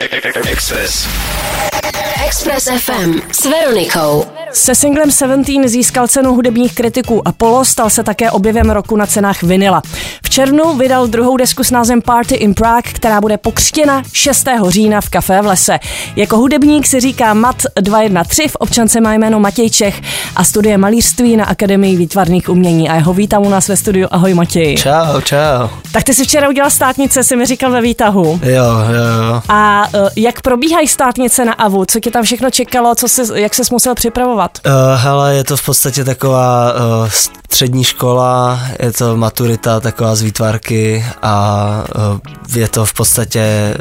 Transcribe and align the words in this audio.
Express. 0.00 1.08
Express 2.26 2.64
FM 2.64 3.20
s 3.32 3.44
Veronikou. 3.44 4.24
Se 4.52 4.74
singlem 4.74 5.10
Seventeen 5.10 5.68
získal 5.68 6.08
cenu 6.08 6.34
hudebních 6.34 6.74
kritiků 6.74 7.28
Apollo, 7.28 7.64
stal 7.64 7.90
se 7.90 8.02
také 8.02 8.30
objevem 8.30 8.70
roku 8.70 8.96
na 8.96 9.06
cenách 9.06 9.42
vinila. 9.42 9.82
V 10.24 10.30
červnu 10.30 10.76
vydal 10.76 11.06
druhou 11.06 11.36
desku 11.36 11.64
s 11.64 11.70
názvem 11.70 12.02
Party 12.02 12.34
in 12.34 12.54
Prague, 12.54 12.92
která 12.92 13.20
bude 13.20 13.36
pokřtěna 13.36 14.02
6. 14.12 14.46
října 14.68 15.00
v 15.00 15.08
Café 15.08 15.42
v 15.42 15.46
lese. 15.46 15.78
Jako 16.16 16.36
hudebník 16.36 16.86
si 16.86 17.00
říká 17.00 17.34
Mat 17.34 17.62
213, 17.80 18.50
v 18.50 18.56
občance 18.56 19.00
má 19.00 19.14
jméno 19.14 19.40
Matěj 19.40 19.70
Čech 19.70 20.00
a 20.36 20.44
studuje 20.44 20.78
malířství 20.78 21.36
na 21.36 21.44
Akademii 21.44 21.96
výtvarných 21.96 22.48
umění 22.48 22.88
a 22.88 22.94
jeho 22.94 23.14
vítám 23.14 23.46
u 23.46 23.48
nás 23.48 23.68
ve 23.68 23.76
studiu. 23.76 24.08
Ahoj 24.10 24.34
Matěj. 24.34 24.76
Čau, 24.76 25.20
čau. 25.20 25.68
Tak 25.92 26.04
ty 26.04 26.14
si 26.14 26.24
včera 26.24 26.48
udělal 26.48 26.70
státnice, 26.70 27.24
si 27.24 27.36
mi 27.36 27.46
říkal 27.46 27.70
ve 27.70 27.80
výtahu. 27.80 28.40
Jo, 28.42 28.64
jo, 28.88 29.22
jo. 29.28 29.42
A 29.48 29.85
uh, 29.94 30.08
jak 30.16 30.42
probíhají 30.42 30.88
státnice 30.88 31.44
na 31.44 31.52
AVU? 31.52 31.84
Co 31.84 32.00
tě 32.00 32.10
tam 32.10 32.24
všechno 32.24 32.50
čekalo? 32.50 32.94
Co 32.94 33.08
jsi, 33.08 33.22
jak 33.34 33.54
jsi 33.54 33.62
musel 33.72 33.94
připravovat? 33.94 34.58
Uh, 34.66 34.72
hele, 34.94 35.34
je 35.34 35.44
to 35.44 35.56
v 35.56 35.64
podstatě 35.64 36.04
taková 36.04 36.72
uh, 36.74 37.08
střední 37.44 37.84
škola, 37.84 38.60
je 38.82 38.92
to 38.92 39.16
maturita 39.16 39.80
taková 39.80 40.14
z 40.14 40.22
výtvarky 40.22 41.04
a 41.22 41.84
uh, 41.96 42.56
je 42.58 42.68
to 42.68 42.86
v 42.86 42.92
podstatě 42.92 43.74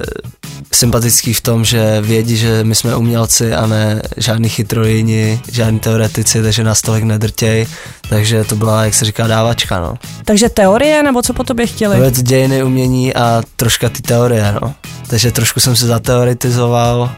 sympatický 0.71 1.33
v 1.33 1.41
tom, 1.41 1.65
že 1.65 2.01
vědí, 2.01 2.37
že 2.37 2.63
my 2.63 2.75
jsme 2.75 2.95
umělci 2.95 3.53
a 3.53 3.67
ne 3.67 4.01
žádný 4.17 4.49
chytrolini, 4.49 5.41
žádní 5.51 5.79
teoretici, 5.79 6.43
takže 6.43 6.63
nás 6.63 6.81
tolik 6.81 7.03
nedrtěj, 7.03 7.67
takže 8.09 8.43
to 8.43 8.55
byla, 8.55 8.85
jak 8.85 8.93
se 8.93 9.05
říká, 9.05 9.27
dávačka, 9.27 9.79
no. 9.79 9.97
Takže 10.25 10.49
teorie, 10.49 11.03
nebo 11.03 11.21
co 11.21 11.33
po 11.33 11.43
tobě 11.43 11.67
chtěli? 11.67 11.99
Věc 11.99 12.23
dějiny 12.23 12.63
umění 12.63 13.13
a 13.13 13.43
troška 13.55 13.89
ty 13.89 14.01
teorie, 14.01 14.55
no. 14.61 14.73
Takže 15.07 15.31
trošku 15.31 15.59
jsem 15.59 15.75
se 15.75 15.87
zateoretizoval, 15.87 17.11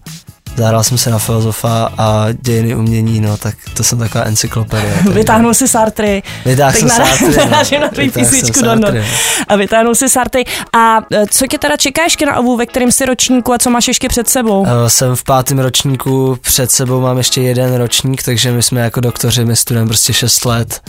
zahrál 0.58 0.84
jsem 0.84 0.98
se 0.98 1.10
na 1.10 1.20
filozofa 1.20 1.90
a 1.98 2.28
dějiny 2.42 2.76
umění, 2.76 3.22
no, 3.22 3.38
tak 3.38 3.56
to 3.74 3.84
jsem 3.84 4.00
taková 4.00 4.24
encyklopedie. 4.24 4.94
Vytáhnul 5.12 5.54
si 5.54 5.68
Sartry. 5.68 6.24
Vytáhl 6.46 6.78
jsem 6.78 6.90
Sartry, 6.90 7.28
no. 7.72 7.80
na 7.80 7.88
tvý 7.88 8.10
písničku 8.10 8.66
London. 8.66 8.96
no. 8.96 9.04
A 9.48 9.56
vytáhnul 9.56 9.96
si 9.96 10.10
Sartry. 10.10 10.46
A 10.74 11.02
e, 11.12 11.26
co 11.28 11.48
tě 11.48 11.58
teda 11.58 11.78
čeká 11.78 12.04
ještě 12.04 12.26
na 12.26 12.34
AVU, 12.34 12.58
ve 12.58 12.66
kterém 12.66 12.92
jsi 12.92 13.06
ročníku 13.06 13.54
a 13.54 13.58
co 13.58 13.70
máš 13.70 13.88
ještě 13.88 14.10
před 14.10 14.30
sebou? 14.30 14.62
Uh, 14.62 14.68
jsem 14.88 15.16
v 15.16 15.24
pátém 15.24 15.60
ročníku, 15.60 16.38
před 16.42 16.72
sebou 16.72 17.02
mám 17.02 17.18
ještě 17.18 17.42
jeden 17.42 17.76
ročník, 17.76 18.24
takže 18.24 18.52
my 18.52 18.64
jsme 18.64 18.82
jako 18.82 19.02
doktoři, 19.02 19.46
my 19.46 19.56
studujeme 19.56 19.88
prostě 19.88 20.14
6 20.14 20.46
let 20.46 20.82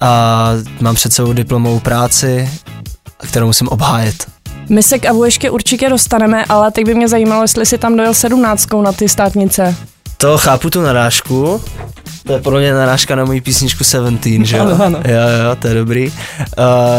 a 0.00 0.50
mám 0.80 0.94
před 0.94 1.12
sebou 1.12 1.32
diplomovou 1.32 1.80
práci, 1.80 2.50
kterou 3.16 3.46
musím 3.46 3.68
obhájit. 3.68 4.35
My 4.68 4.82
se 4.82 4.98
k 4.98 5.06
AVU 5.06 5.24
ještě 5.24 5.50
určitě 5.50 5.88
dostaneme, 5.88 6.44
ale 6.48 6.70
teď 6.70 6.84
by 6.84 6.94
mě 6.94 7.08
zajímalo, 7.08 7.42
jestli 7.42 7.66
jsi 7.66 7.78
tam 7.78 7.96
dojel 7.96 8.14
sedmnáctkou 8.14 8.82
na 8.82 8.92
ty 8.92 9.08
státnice. 9.08 9.76
To 10.16 10.38
chápu 10.38 10.70
tu 10.70 10.82
narážku, 10.82 11.60
to 12.26 12.32
je 12.32 12.40
podle 12.40 12.60
mě 12.60 12.74
narážka 12.74 13.14
na 13.14 13.24
moji 13.24 13.40
písničku 13.40 13.84
Seventeen, 13.84 14.44
že 14.44 14.56
jo? 14.56 14.62
Ano, 14.62 14.84
ano. 14.84 14.98
Jo, 15.04 15.14
jo, 15.14 15.56
to 15.58 15.68
je 15.68 15.74
dobrý. 15.74 16.06
Uh, 16.08 16.14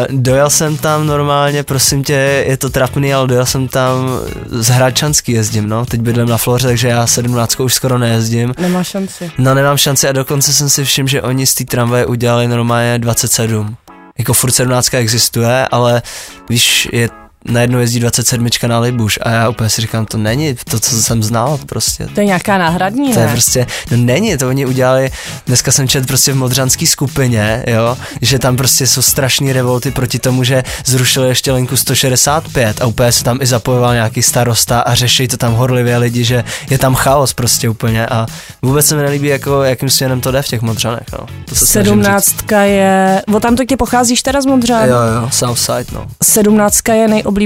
dojel 0.10 0.50
jsem 0.50 0.78
tam 0.78 1.08
normálně, 1.08 1.64
prosím 1.64 2.04
tě, 2.04 2.44
je 2.48 2.58
to 2.58 2.70
trapný, 2.70 3.14
ale 3.14 3.28
dojel 3.28 3.46
jsem 3.46 3.68
tam 3.68 4.20
z 4.46 4.68
Hradčanský 4.68 5.32
jezdím, 5.32 5.70
no. 5.70 5.86
Teď 5.86 6.02
bydlím 6.02 6.28
na 6.28 6.38
Floře, 6.38 6.68
takže 6.68 6.88
já 6.88 7.08
17 7.08 7.60
už 7.60 7.74
skoro 7.74 7.98
nejezdím. 7.98 8.54
Nemá 8.60 8.84
šanci. 8.84 9.32
No 9.38 9.54
nemám 9.54 9.78
šanci 9.78 10.08
a 10.08 10.12
dokonce 10.12 10.54
jsem 10.54 10.70
si 10.70 10.84
všiml, 10.84 11.08
že 11.08 11.22
oni 11.22 11.48
z 11.48 11.56
té 11.56 11.66
tramvaje 11.66 12.06
udělali 12.06 12.48
normálně 12.48 13.00
27. 13.00 13.76
Jako 14.18 14.34
furt 14.34 14.52
17 14.52 14.94
existuje, 14.94 15.68
ale 15.68 16.02
víš, 16.50 16.90
je 16.94 17.10
najednou 17.48 17.80
jezdí 17.80 18.00
27 18.00 18.48
na 18.68 18.80
Libuš 18.80 19.20
a 19.22 19.30
já 19.30 19.50
úplně 19.50 19.70
si 19.70 19.82
říkám, 19.82 20.06
to 20.06 20.18
není 20.18 20.56
to, 20.70 20.80
co 20.80 21.02
jsem 21.04 21.24
znal 21.24 21.60
prostě. 21.66 22.08
To 22.16 22.20
je 22.20 22.26
nějaká 22.26 22.58
náhradní, 22.58 23.14
To 23.14 23.20
je 23.20 23.26
ne? 23.26 23.32
prostě, 23.32 23.68
no 23.92 23.98
není, 23.98 24.38
to 24.38 24.48
oni 24.48 24.66
udělali, 24.66 25.12
dneska 25.48 25.72
jsem 25.72 25.88
čet 25.88 26.08
prostě 26.08 26.34
v 26.34 26.36
modřanský 26.36 26.88
skupině, 26.88 27.64
jo, 27.68 27.98
že 28.22 28.40
tam 28.40 28.58
prostě 28.58 28.88
jsou 28.88 29.02
strašný 29.02 29.54
revolty 29.54 29.92
proti 29.92 30.20
tomu, 30.20 30.44
že 30.44 30.64
zrušili 30.86 31.28
ještě 31.28 31.52
linku 31.52 31.78
165 31.78 32.82
a 32.82 32.86
úplně 32.86 33.12
se 33.12 33.24
tam 33.24 33.38
i 33.42 33.46
zapojoval 33.46 33.94
nějaký 33.94 34.24
starosta 34.24 34.80
a 34.80 34.96
řeší 34.96 35.28
to 35.28 35.38
tam 35.38 35.54
horlivě 35.54 35.98
lidi, 35.98 36.24
že 36.24 36.44
je 36.70 36.78
tam 36.78 36.96
chaos 36.96 37.34
prostě 37.34 37.70
úplně 37.70 38.08
a 38.08 38.26
vůbec 38.62 38.86
se 38.86 38.96
mi 38.96 39.02
nelíbí, 39.04 39.28
jako, 39.28 39.64
jakým 39.64 39.90
směrem 39.90 40.22
to 40.22 40.32
jde 40.32 40.42
v 40.42 40.48
těch 40.48 40.62
modřanech, 40.62 41.04
no. 41.20 41.20
To 41.46 41.56
se. 41.56 41.66
Sedmnáctka 41.66 42.62
je... 42.62 43.22
O 43.36 43.40
tam 43.40 43.56
to 43.56 43.66
tě 43.66 43.78
pocházíš 43.78 44.22
teda 44.22 44.42
z 44.42 44.46
Modřan? 44.46 44.90
Jo, 44.90 44.96
jo, 44.96 45.30
Southside, 45.32 45.86
no. 45.94 46.06
Sedmnáctka 46.24 46.94
je 46.94 47.08
nejoblíbenější 47.08 47.37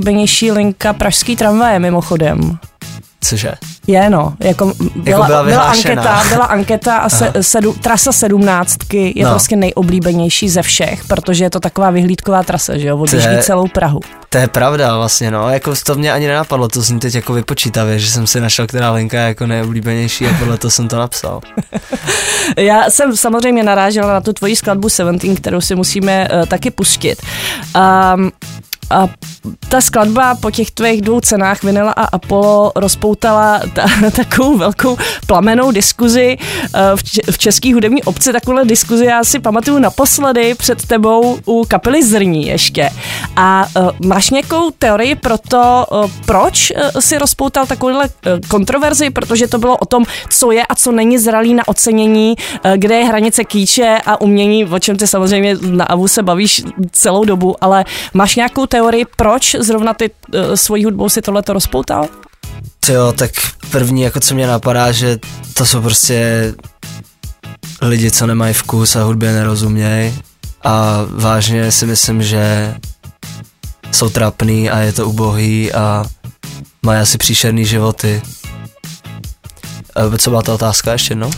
linka 0.51 0.93
pražský 0.93 1.35
tramvaje 1.35 1.79
mimochodem. 1.79 2.57
Cože? 3.23 3.51
Je 3.87 4.09
no, 4.09 4.33
jako 4.39 4.65
byla, 4.95 5.03
byla 5.15 5.27
byla, 5.27 5.41
vyhlášená. 5.43 6.01
anketa, 6.01 6.23
byla 6.35 6.45
anketa 6.45 6.97
a 6.97 7.09
se, 7.09 7.31
sedu, 7.41 7.73
trasa 7.73 8.11
sedmnáctky 8.11 9.13
je 9.15 9.25
No. 9.25 9.31
prostě 9.31 9.55
nejoblíbenější 9.55 10.49
ze 10.49 10.61
všech, 10.61 11.05
protože 11.07 11.43
je 11.43 11.49
to 11.49 11.59
taková 11.59 11.89
vyhlídková 11.89 12.43
trasa, 12.43 12.77
že 12.77 12.87
jo, 12.87 13.05
je- 13.13 13.37
celou 13.43 13.67
Prahu. 13.67 13.99
To 14.29 14.37
je 14.37 14.47
pravda 14.47 14.97
vlastně, 14.97 15.31
no, 15.31 15.49
jako 15.49 15.73
to 15.85 15.95
mě 15.95 16.13
ani 16.13 16.27
nenapadlo, 16.27 16.67
to 16.67 16.83
jsem 16.83 16.99
teď 16.99 17.15
jako 17.15 17.33
vypočítavě, 17.33 17.99
že 17.99 18.11
jsem 18.11 18.27
si 18.27 18.39
našel, 18.41 18.67
která 18.67 18.91
linka 18.91 19.17
je 19.21 19.27
jako 19.27 19.47
nejoblíbenější 19.47 20.27
a 20.27 20.33
podle 20.39 20.57
toho 20.57 20.71
jsem 20.71 20.87
to 20.87 20.97
napsal. 20.99 21.41
Já 22.57 22.89
jsem 22.89 23.17
samozřejmě 23.17 23.63
narážela 23.63 24.13
na 24.13 24.21
tu 24.21 24.33
tvoji 24.33 24.55
skladbu 24.55 24.89
Seventeen, 24.89 25.35
kterou 25.35 25.61
si 25.61 25.75
musíme 25.75 26.27
uh, 26.33 26.45
taky 26.45 26.71
pustit. 26.71 27.21
Um, 28.15 28.31
a 28.91 29.09
ta 29.69 29.81
skladba 29.81 30.35
po 30.35 30.51
těch 30.51 30.71
tvých 30.71 31.01
dvou 31.01 31.19
cenách 31.19 31.63
Vinila 31.63 31.91
a 31.91 32.03
Apollo 32.03 32.71
rozpoutala 32.75 33.61
ta, 33.73 33.85
takovou 34.15 34.57
velkou 34.57 34.97
plamenou 35.27 35.71
diskuzi 35.71 36.37
eh, 36.37 36.79
v, 37.31 37.37
české 37.37 37.73
hudební 37.73 38.03
obci. 38.03 38.33
Takovouhle 38.33 38.65
diskuzi 38.65 39.05
já 39.05 39.23
si 39.23 39.39
pamatuju 39.39 39.79
naposledy 39.79 40.55
před 40.55 40.85
tebou 40.85 41.39
u 41.45 41.65
kapely 41.67 42.03
Zrní 42.03 42.47
ještě. 42.47 42.89
A 43.35 43.65
uh, 43.75 44.07
máš 44.07 44.29
nějakou 44.29 44.71
teorii 44.71 45.15
pro 45.15 45.37
to, 45.37 45.85
uh, 45.91 46.11
proč 46.25 46.73
si 46.99 47.17
rozpoutal 47.17 47.65
takovouhle 47.65 48.05
uh, 48.05 48.39
kontroverzi? 48.47 49.09
Protože 49.09 49.47
to 49.47 49.57
bylo 49.57 49.77
o 49.77 49.85
tom, 49.85 50.03
co 50.29 50.51
je 50.51 50.65
a 50.65 50.75
co 50.75 50.91
není 50.91 51.17
zralý 51.17 51.53
na 51.53 51.67
ocenění, 51.67 52.35
kde 52.75 52.95
je 52.95 53.05
hranice 53.05 53.43
kýče 53.43 53.97
a 54.05 54.21
umění, 54.21 54.65
o 54.65 54.79
čem 54.79 54.97
ty 54.97 55.07
samozřejmě 55.07 55.57
na 55.61 55.85
AVU 55.85 56.07
se 56.07 56.23
bavíš 56.23 56.63
celou 56.91 57.25
dobu, 57.25 57.55
ale 57.61 57.85
máš 58.13 58.35
nějakou 58.35 58.65
teorii, 58.65 58.80
proč 59.15 59.55
zrovna 59.59 59.93
ty 59.93 60.09
uh, 60.09 60.53
svojí 60.55 60.85
hudbou 60.85 61.09
si 61.09 61.21
tohleto 61.21 61.53
rozpoutal? 61.53 62.07
Jo, 62.89 63.13
tak 63.17 63.31
první, 63.71 64.01
jako 64.01 64.19
co 64.19 64.35
mě 64.35 64.47
napadá, 64.47 64.91
že 64.91 65.19
to 65.53 65.65
jsou 65.65 65.81
prostě 65.81 66.53
lidi, 67.81 68.11
co 68.11 68.27
nemají 68.27 68.53
vkus 68.53 68.95
a 68.95 69.03
hudbě 69.03 69.31
nerozumějí 69.31 70.19
a 70.63 71.05
vážně 71.09 71.71
si 71.71 71.85
myslím, 71.85 72.23
že 72.23 72.75
jsou 73.91 74.09
trapný 74.09 74.69
a 74.69 74.79
je 74.79 74.93
to 74.93 75.09
ubohý 75.09 75.73
a 75.73 76.05
mají 76.85 76.99
asi 76.99 77.17
příšerný 77.17 77.65
životy. 77.65 78.21
Co 80.17 80.29
byla 80.29 80.41
ta 80.41 80.53
otázka 80.53 80.91
ještě 80.91 81.11
jednou? 81.11 81.31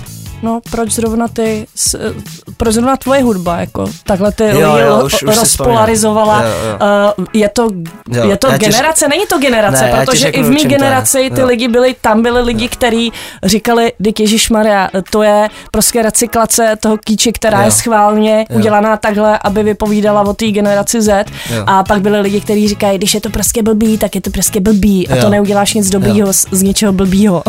No, 0.43 0.59
proč 0.71 0.91
zrovna 0.91 1.27
ty, 1.27 1.67
s, 1.75 1.93
eh, 1.93 2.13
proč 2.57 2.73
zrovna 2.73 2.97
tvoje 2.97 3.23
hudba, 3.23 3.57
jako 3.59 3.85
takhle 4.03 4.31
ty 4.31 4.43
Jo, 4.43 4.59
jo, 4.59 4.99
ro- 4.99 5.05
už- 5.05 5.23
už 5.23 5.37
rozpolarizovala. 5.37 6.33
vzpomínám. 6.41 6.69
Jo, 6.81 7.13
Uh, 7.17 7.25
je 7.33 7.49
to, 7.49 7.63
Jo, 8.11 8.29
je 8.29 8.37
to 8.37 8.51
ti 8.51 8.57
generace, 8.57 9.07
není 9.07 9.25
to 9.29 9.37
generace, 9.39 9.83
Ne, 9.83 9.91
protože 10.05 10.27
i 10.27 10.43
v 10.43 10.49
mý 10.49 10.65
generaci 10.65 11.31
ty 11.35 11.41
Jo. 11.41 11.47
lidi 11.47 11.67
byli, 11.67 11.95
tam 12.01 12.21
byli 12.21 12.41
lidi, 12.41 12.67
kteří 12.67 13.11
říkali, 13.43 13.91
Dik 13.99 14.19
Maria, 14.51 14.89
to 15.09 15.23
je 15.23 15.49
prostě 15.71 16.01
recyklace 16.01 16.75
toho 16.79 16.97
kýče, 16.97 17.31
která 17.31 17.59
Jo. 17.59 17.65
je 17.65 17.71
schválně 17.71 18.45
Jo. 18.49 18.57
udělaná 18.57 18.97
takhle, 18.97 19.39
aby 19.43 19.63
vypovídala 19.63 20.21
o 20.21 20.33
té 20.33 20.45
generaci 20.51 21.01
Z. 21.01 21.25
Jo. 21.55 21.63
A 21.67 21.83
pak 21.83 22.01
byli 22.01 22.19
lidi, 22.21 22.41
kteří 22.41 22.67
říkají, 22.67 22.97
když 22.97 23.13
je 23.13 23.21
to 23.21 23.29
prostě 23.29 23.63
blbý, 23.63 23.97
tak 23.97 24.15
je 24.15 24.21
to 24.21 24.29
prostě 24.29 24.59
blbý 24.59 25.07
a 25.07 25.15
Jo. 25.15 25.21
to 25.21 25.29
neuděláš 25.29 25.73
nic 25.73 25.89
dobrýho 25.89 26.33
z, 26.33 26.45
z 26.51 26.61
něčeho 26.61 26.93
blbýho. 26.93 27.43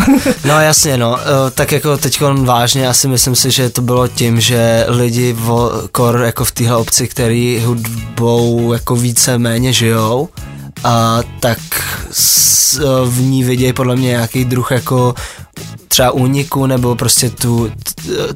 No 0.44 0.61
jasně, 0.61 0.96
no, 0.96 1.19
eh, 1.20 1.50
tak 1.50 1.73
jako 1.73 1.96
teď 1.96 2.20
vážně, 2.35 2.83
já 2.84 2.94
si 2.94 3.08
myslím 3.08 3.34
si, 3.34 3.50
že 3.50 3.70
to 3.70 3.82
bylo 3.82 4.08
tím, 4.08 4.40
že 4.40 4.84
lidi 4.88 5.32
vo, 5.32 5.72
kor 5.92 6.22
jako 6.25 6.44
v 6.44 6.52
téhle 6.52 6.76
obci, 6.76 7.08
který 7.08 7.62
hudbou 7.64 8.72
jako 8.72 8.96
více 8.96 9.38
méně 9.38 9.72
žijou, 9.72 10.28
a 10.84 11.20
tak 11.40 11.58
s, 12.10 12.81
v 13.04 13.20
ní 13.20 13.44
vidějí 13.44 13.72
podle 13.72 13.96
mě 13.96 14.08
nějaký 14.08 14.44
druh 14.44 14.70
jako 14.70 15.14
třeba 15.94 16.11
úniku 16.11 16.67
nebo 16.67 16.94
prostě 16.94 17.31
tu, 17.31 17.70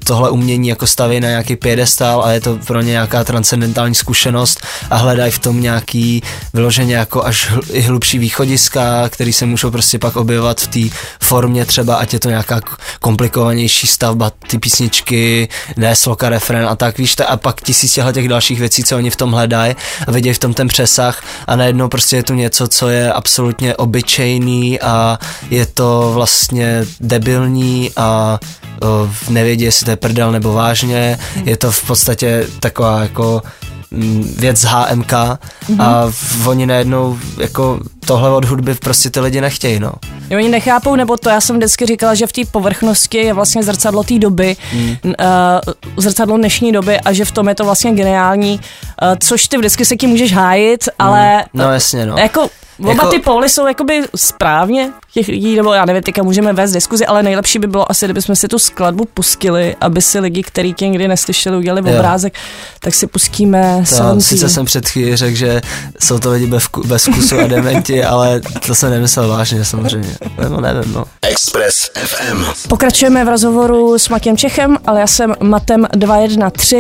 tohle 0.05 0.31
umění 0.31 0.69
jako 0.69 0.87
staví 0.87 1.21
na 1.21 1.29
nějaký 1.29 1.57
piedestal 1.57 2.25
a 2.25 2.33
je 2.33 2.41
to 2.41 2.59
pro 2.67 2.81
ně 2.81 2.91
nějaká 2.91 3.25
transcendentální 3.25 3.95
zkušenost 3.95 4.61
a 4.91 4.97
hledají 4.97 5.33
v 5.33 5.39
tom 5.39 5.61
nějaký 5.61 6.23
vyloženě 6.55 6.97
jako 6.97 7.25
až 7.25 7.51
hl, 7.51 7.61
i 7.73 7.81
hlubší 7.81 8.19
východiska, 8.19 9.09
který 9.09 9.33
se 9.33 9.47
můžou 9.47 9.71
prostě 9.71 9.99
pak 9.99 10.17
objevovat 10.17 10.61
v 10.61 10.67
té 10.67 10.97
formě 11.21 11.65
třeba, 11.65 11.95
ať 11.95 12.13
je 12.13 12.21
to 12.21 12.29
nějaká 12.29 12.61
komplikovanější 13.01 13.87
stavba, 13.87 14.31
ty 14.31 14.59
písničky, 14.59 15.49
ne 15.77 15.97
sloka, 15.97 16.29
refren 16.29 16.67
a 16.69 16.77
tak, 16.77 16.99
víš, 16.99 17.17
a 17.29 17.37
pak 17.37 17.61
tisíc 17.61 17.93
těchto 17.93 18.13
těch 18.13 18.29
dalších 18.29 18.59
věcí, 18.59 18.85
co 18.85 18.97
oni 18.97 19.11
v 19.11 19.17
tom 19.17 19.33
hledají 19.33 19.77
a 20.07 20.11
vidějí 20.11 20.35
v 20.35 20.39
tom 20.39 20.55
ten 20.55 20.69
přesah 20.69 21.23
a 21.47 21.57
najednou 21.57 21.89
prostě 21.89 22.17
je 22.17 22.23
tu 22.23 22.35
něco, 22.35 22.69
co 22.69 22.89
je 22.89 23.13
absolutně 23.13 23.77
obyčejný 23.77 24.81
a 24.81 25.19
je 25.51 25.67
to 25.67 26.11
vlastně 26.15 26.87
debilní 27.01 27.48
a 27.97 28.39
nevědí, 29.29 29.65
jestli 29.65 29.85
to 29.85 29.91
je 29.91 29.97
prdel 29.97 30.33
nebo 30.33 30.53
vážně, 30.53 31.19
je 31.45 31.57
to 31.57 31.73
v 31.73 31.87
podstatě 31.87 32.47
taková 32.61 33.01
jako 33.03 33.43
mm, 33.91 34.35
věc 34.39 34.59
z 34.59 34.65
HMK 34.65 35.13
mm-hmm. 35.13 35.83
a 35.83 36.07
mhm. 36.07 36.47
oni 36.47 36.67
najednou 36.67 37.19
jako 37.41 37.81
tohle 38.09 38.31
od 38.31 38.45
hudby 38.45 38.75
prostě 38.75 39.11
ty 39.11 39.21
lidi 39.21 39.41
nechtějí, 39.41 39.81
no. 39.81 39.93
Oni 40.37 40.49
nechápou, 40.49 40.97
nebo 40.97 41.17
to 41.17 41.29
já 41.29 41.41
jsem 41.41 41.57
vždycky 41.57 41.87
říkala, 41.87 42.15
že 42.15 42.27
v 42.27 42.33
té 42.33 42.41
povrchnosti 42.51 43.19
je 43.19 43.33
vlastně 43.33 43.63
zrcadlo 43.63 44.03
té 44.03 44.19
doby, 44.19 44.57
mm. 44.73 44.89
uh, 44.89 45.15
zrcadlo 45.97 46.37
dnešní 46.37 46.73
doby 46.73 47.01
a 47.01 47.13
že 47.13 47.25
v 47.25 47.33
tom 47.33 47.49
je 47.49 47.55
to 47.55 47.65
vlastně 47.65 47.93
geniální, 47.93 48.61
uh, 49.03 49.09
což 49.21 49.49
ty 49.49 49.57
vždycky 49.57 49.85
se 49.85 49.97
tím 49.97 50.11
můžeš 50.11 50.33
hájit, 50.33 50.89
ale... 50.99 51.37
Mm. 51.37 51.43
No 51.55 51.73
jasně, 51.73 52.07
no. 52.07 52.19
Jako 52.19 52.49
Oba 52.81 52.93
jako... 52.93 53.07
ty 53.07 53.19
póly 53.19 53.49
jsou 53.49 53.67
jakoby 53.67 54.03
správně 54.17 54.91
těch 55.13 55.29
lidí, 55.29 55.57
nebo 55.57 55.73
já 55.73 55.85
nevím, 55.85 56.03
teďka 56.03 56.23
můžeme 56.23 56.53
vést 56.53 56.73
diskuzi, 56.73 57.07
ale 57.07 57.23
nejlepší 57.23 57.59
by 57.59 57.67
bylo 57.67 57.91
asi, 57.91 58.07
kdybychom 58.07 58.37
si 58.37 58.49
tu 58.49 58.59
skladbu 58.59 59.05
pustili, 59.15 59.77
aby 59.81 60.03
si 60.03 60.21
lidi, 60.21 60.43
kteří 60.43 60.75
tě 60.75 60.89
nikdy 60.89 61.09
neslyšeli, 61.09 61.57
udělali 61.57 61.91
jo. 61.91 61.97
obrázek, 61.97 62.35
tak 62.81 62.95
si 62.95 63.07
pustíme 63.07 63.85
to, 63.89 64.21
Sice 64.21 64.49
jsem 64.49 64.65
před 64.65 64.89
chvíli 64.89 65.17
řekl, 65.17 65.37
že 65.37 65.61
jsou 66.01 66.19
to 66.19 66.31
lidi 66.31 66.47
bez, 66.47 66.65
bez 66.87 67.05
kusu 67.05 67.39
a 67.39 67.47
dementi, 67.47 67.98
ale 68.05 68.41
to 68.67 68.75
jsem 68.75 68.91
nemyslel 68.91 69.29
vážně 69.29 69.65
samozřejmě. 69.65 70.17
Nebo 70.43 70.61
nevím, 70.61 70.93
no. 70.93 71.05
Express 71.23 71.91
FM. 71.95 72.45
Pokračujeme 72.69 73.25
v 73.25 73.29
rozhovoru 73.29 73.99
s 73.99 74.09
Matěm 74.09 74.37
Čechem, 74.37 74.79
ale 74.87 75.01
já 75.01 75.07
jsem 75.07 75.35
Matem 75.43 75.87
213. 75.93 76.75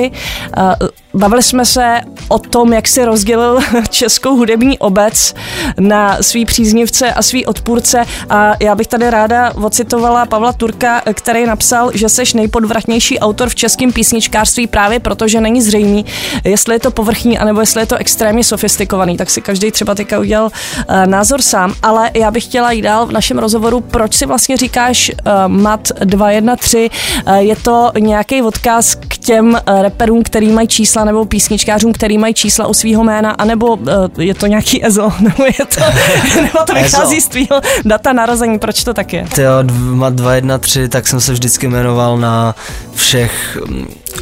Bavili 1.18 1.42
jsme 1.42 1.64
se 1.64 2.00
o 2.28 2.38
tom, 2.38 2.72
jak 2.72 2.88
si 2.88 3.04
rozdělil 3.04 3.58
českou 3.90 4.36
hudební 4.36 4.78
obec 4.78 5.34
na 5.80 6.22
svý 6.22 6.44
příznivce 6.44 7.12
a 7.12 7.22
svý 7.22 7.46
odpůrce. 7.46 8.04
A 8.30 8.52
já 8.60 8.74
bych 8.74 8.86
tady 8.86 9.10
ráda 9.10 9.52
ocitovala 9.62 10.26
Pavla 10.26 10.52
Turka, 10.52 11.02
který 11.14 11.46
napsal, 11.46 11.90
že 11.94 12.08
seš 12.08 12.34
nejpodvratnější 12.34 13.18
autor 13.18 13.48
v 13.48 13.54
českém 13.54 13.92
písničkářství 13.92 14.66
právě 14.66 15.00
proto, 15.00 15.28
že 15.28 15.40
není 15.40 15.62
zřejmý, 15.62 16.04
jestli 16.44 16.74
je 16.74 16.80
to 16.80 16.90
povrchní, 16.90 17.38
anebo 17.38 17.60
jestli 17.60 17.82
je 17.82 17.86
to 17.86 17.96
extrémně 17.96 18.44
sofistikovaný, 18.44 19.16
tak 19.16 19.30
si 19.30 19.40
každý 19.40 19.70
třeba 19.70 19.94
teďka 19.94 20.18
udělal 20.18 20.46
uh, 20.46 21.06
názor 21.06 21.42
sám, 21.42 21.74
ale 21.82 22.10
já 22.14 22.30
bych 22.30 22.44
chtěla 22.44 22.72
jít 22.72 22.82
dál 22.82 23.06
v 23.06 23.12
našem 23.12 23.38
rozhovoru, 23.38 23.80
proč 23.80 24.14
si 24.14 24.26
vlastně 24.26 24.56
říkáš 24.56 25.10
uh, 25.10 25.32
MAT 25.46 25.88
213, 26.04 26.74
uh, 26.74 27.34
je 27.36 27.56
to 27.56 27.92
nějaký 27.98 28.42
odkaz 28.42 28.94
k 28.94 29.18
těm 29.18 29.60
reperům, 29.82 30.22
který 30.22 30.48
mají 30.48 30.68
čísla, 30.68 31.07
nebo 31.08 31.24
písničkářům, 31.24 31.92
který 31.92 32.18
mají 32.18 32.34
čísla 32.34 32.66
u 32.66 32.74
svého 32.74 33.04
jména, 33.04 33.30
anebo 33.30 33.66
uh, 33.74 33.86
je 34.18 34.34
to 34.34 34.46
nějaký 34.46 34.86
EZO, 34.86 35.12
nebo 35.20 35.44
je 35.44 35.66
to, 35.74 35.80
nebo 36.42 36.58
to 36.66 36.74
vychází 36.74 37.20
z 37.20 37.28
tvýho 37.28 37.60
data 37.84 38.12
narození, 38.12 38.58
proč 38.58 38.84
to 38.84 38.94
tak 38.94 39.12
je? 39.12 39.26
Tyjo, 39.34 39.64
má 39.72 40.10
213, 40.10 40.90
tak 40.90 41.08
jsem 41.08 41.20
se 41.20 41.32
vždycky 41.32 41.68
jmenoval 41.68 42.18
na 42.18 42.54
všech 42.94 43.58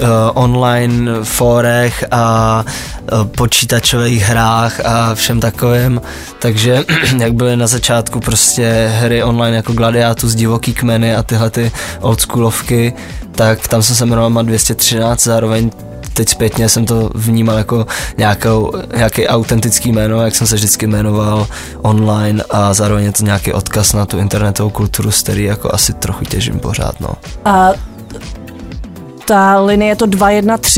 uh, 0.00 0.06
online 0.34 1.10
fórech 1.22 2.04
a 2.10 2.64
uh, 3.12 3.24
počítačových 3.24 4.22
hrách 4.22 4.80
a 4.84 5.14
všem 5.14 5.40
takovým, 5.40 6.00
takže 6.38 6.84
jak 7.18 7.34
byly 7.34 7.56
na 7.56 7.66
začátku 7.66 8.20
prostě 8.20 8.90
hry 9.00 9.22
online 9.22 9.56
jako 9.56 9.72
Gladiatus, 9.72 10.34
Divoký 10.34 10.74
kmeny 10.74 11.14
a 11.14 11.22
tyhle 11.22 11.50
ty 11.50 11.72
oldschoolovky, 12.00 12.92
tak 13.32 13.68
tam 13.68 13.82
jsem 13.82 13.96
se 13.96 14.06
jmenoval 14.06 14.44
213, 14.44 15.22
zároveň 15.22 15.70
teď 16.16 16.28
zpětně 16.28 16.68
jsem 16.68 16.86
to 16.86 17.10
vnímal 17.14 17.58
jako 17.58 17.86
nějakou, 18.18 18.72
nějaký 18.96 19.28
autentický 19.28 19.92
jméno, 19.92 20.22
jak 20.22 20.34
jsem 20.34 20.46
se 20.46 20.54
vždycky 20.54 20.86
jmenoval 20.86 21.46
online 21.82 22.44
a 22.50 22.74
zároveň 22.74 23.04
je 23.04 23.12
to 23.12 23.24
nějaký 23.24 23.52
odkaz 23.52 23.92
na 23.92 24.06
tu 24.06 24.18
internetovou 24.18 24.70
kulturu, 24.70 25.10
z 25.10 25.22
který 25.22 25.44
jako 25.44 25.74
asi 25.74 25.92
trochu 25.92 26.24
těžím 26.24 26.58
pořád, 26.58 27.00
no. 27.00 27.08
A 27.44 27.70
ta 29.26 29.60
linie 29.60 29.90
je 29.90 29.96
to 29.96 30.06
213. 30.06 30.76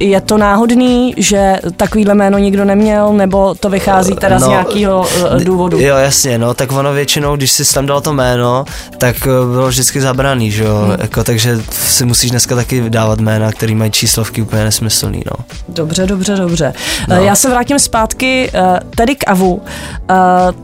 Je 0.00 0.20
to 0.20 0.38
náhodný, 0.38 1.14
že 1.16 1.58
takovýhle 1.76 2.14
jméno 2.14 2.38
nikdo 2.38 2.64
neměl, 2.64 3.12
nebo 3.12 3.54
to 3.54 3.70
vychází 3.70 4.14
teda 4.14 4.38
no, 4.38 4.46
z 4.46 4.48
nějakého 4.48 5.00
uh, 5.00 5.44
důvodu? 5.44 5.80
Jo, 5.80 5.96
jasně, 5.96 6.38
no, 6.38 6.54
tak 6.54 6.72
ono 6.72 6.92
většinou, 6.92 7.36
když 7.36 7.52
si 7.52 7.74
tam 7.74 7.86
dal 7.86 8.00
to 8.00 8.12
jméno, 8.12 8.64
tak 8.98 9.16
uh, 9.16 9.52
bylo 9.52 9.68
vždycky 9.68 10.00
zabraný, 10.00 10.50
že 10.50 10.64
jo, 10.64 10.76
hmm. 10.84 10.96
jako, 11.00 11.24
takže 11.24 11.62
si 11.70 12.04
musíš 12.04 12.30
dneska 12.30 12.54
taky 12.54 12.90
dávat 12.90 13.20
jména, 13.20 13.52
který 13.52 13.74
mají 13.74 13.90
číslovky 13.90 14.42
úplně 14.42 14.64
nesmyslný, 14.64 15.22
no. 15.26 15.44
Dobře, 15.68 16.06
dobře, 16.06 16.36
dobře. 16.36 16.72
No. 17.08 17.16
Já 17.16 17.34
se 17.34 17.50
vrátím 17.50 17.78
zpátky 17.78 18.52
tedy 18.96 19.16
k 19.16 19.30
Avu. 19.30 19.62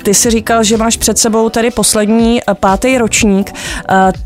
Ty 0.03 0.15
si 0.15 0.31
říkal, 0.31 0.65
že 0.65 0.77
máš 0.77 0.97
před 0.97 1.19
sebou 1.19 1.49
tedy 1.49 1.71
poslední 1.71 2.41
pátý 2.61 2.99
ročník. 2.99 3.55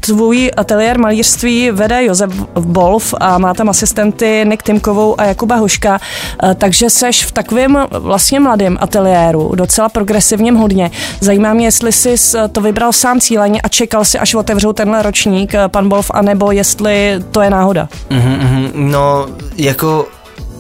Tvůj 0.00 0.50
ateliér 0.56 0.98
malířství 0.98 1.70
vede 1.70 2.04
Josef 2.04 2.30
Bol, 2.54 2.99
Wolf 3.00 3.14
a 3.20 3.38
má 3.38 3.54
tam 3.54 3.68
asistenty 3.68 4.44
Nick 4.44 4.62
Timkovou 4.62 5.20
a 5.20 5.24
Jakuba 5.24 5.56
Hoška, 5.56 5.98
eh, 6.42 6.54
takže 6.54 6.90
seš 6.90 7.24
v 7.24 7.32
takovém 7.32 7.86
vlastně 7.90 8.40
mladém 8.40 8.78
ateliéru, 8.80 9.52
docela 9.54 9.88
progresivním 9.88 10.54
hodně. 10.54 10.90
Zajímá 11.20 11.54
mě, 11.54 11.66
jestli 11.66 11.92
jsi 11.92 12.14
to 12.52 12.60
vybral 12.60 12.92
sám 12.92 13.20
cíleně 13.20 13.60
a 13.60 13.68
čekal 13.68 14.04
si, 14.04 14.18
až 14.18 14.34
otevřou 14.34 14.72
tenhle 14.72 15.02
ročník 15.02 15.54
eh, 15.54 15.68
pan 15.68 15.88
Wolf, 15.88 16.10
anebo 16.14 16.52
jestli 16.52 17.22
to 17.30 17.40
je 17.40 17.50
náhoda. 17.50 17.88
Mm-hmm, 18.10 18.70
no, 18.74 19.26
jako 19.56 20.06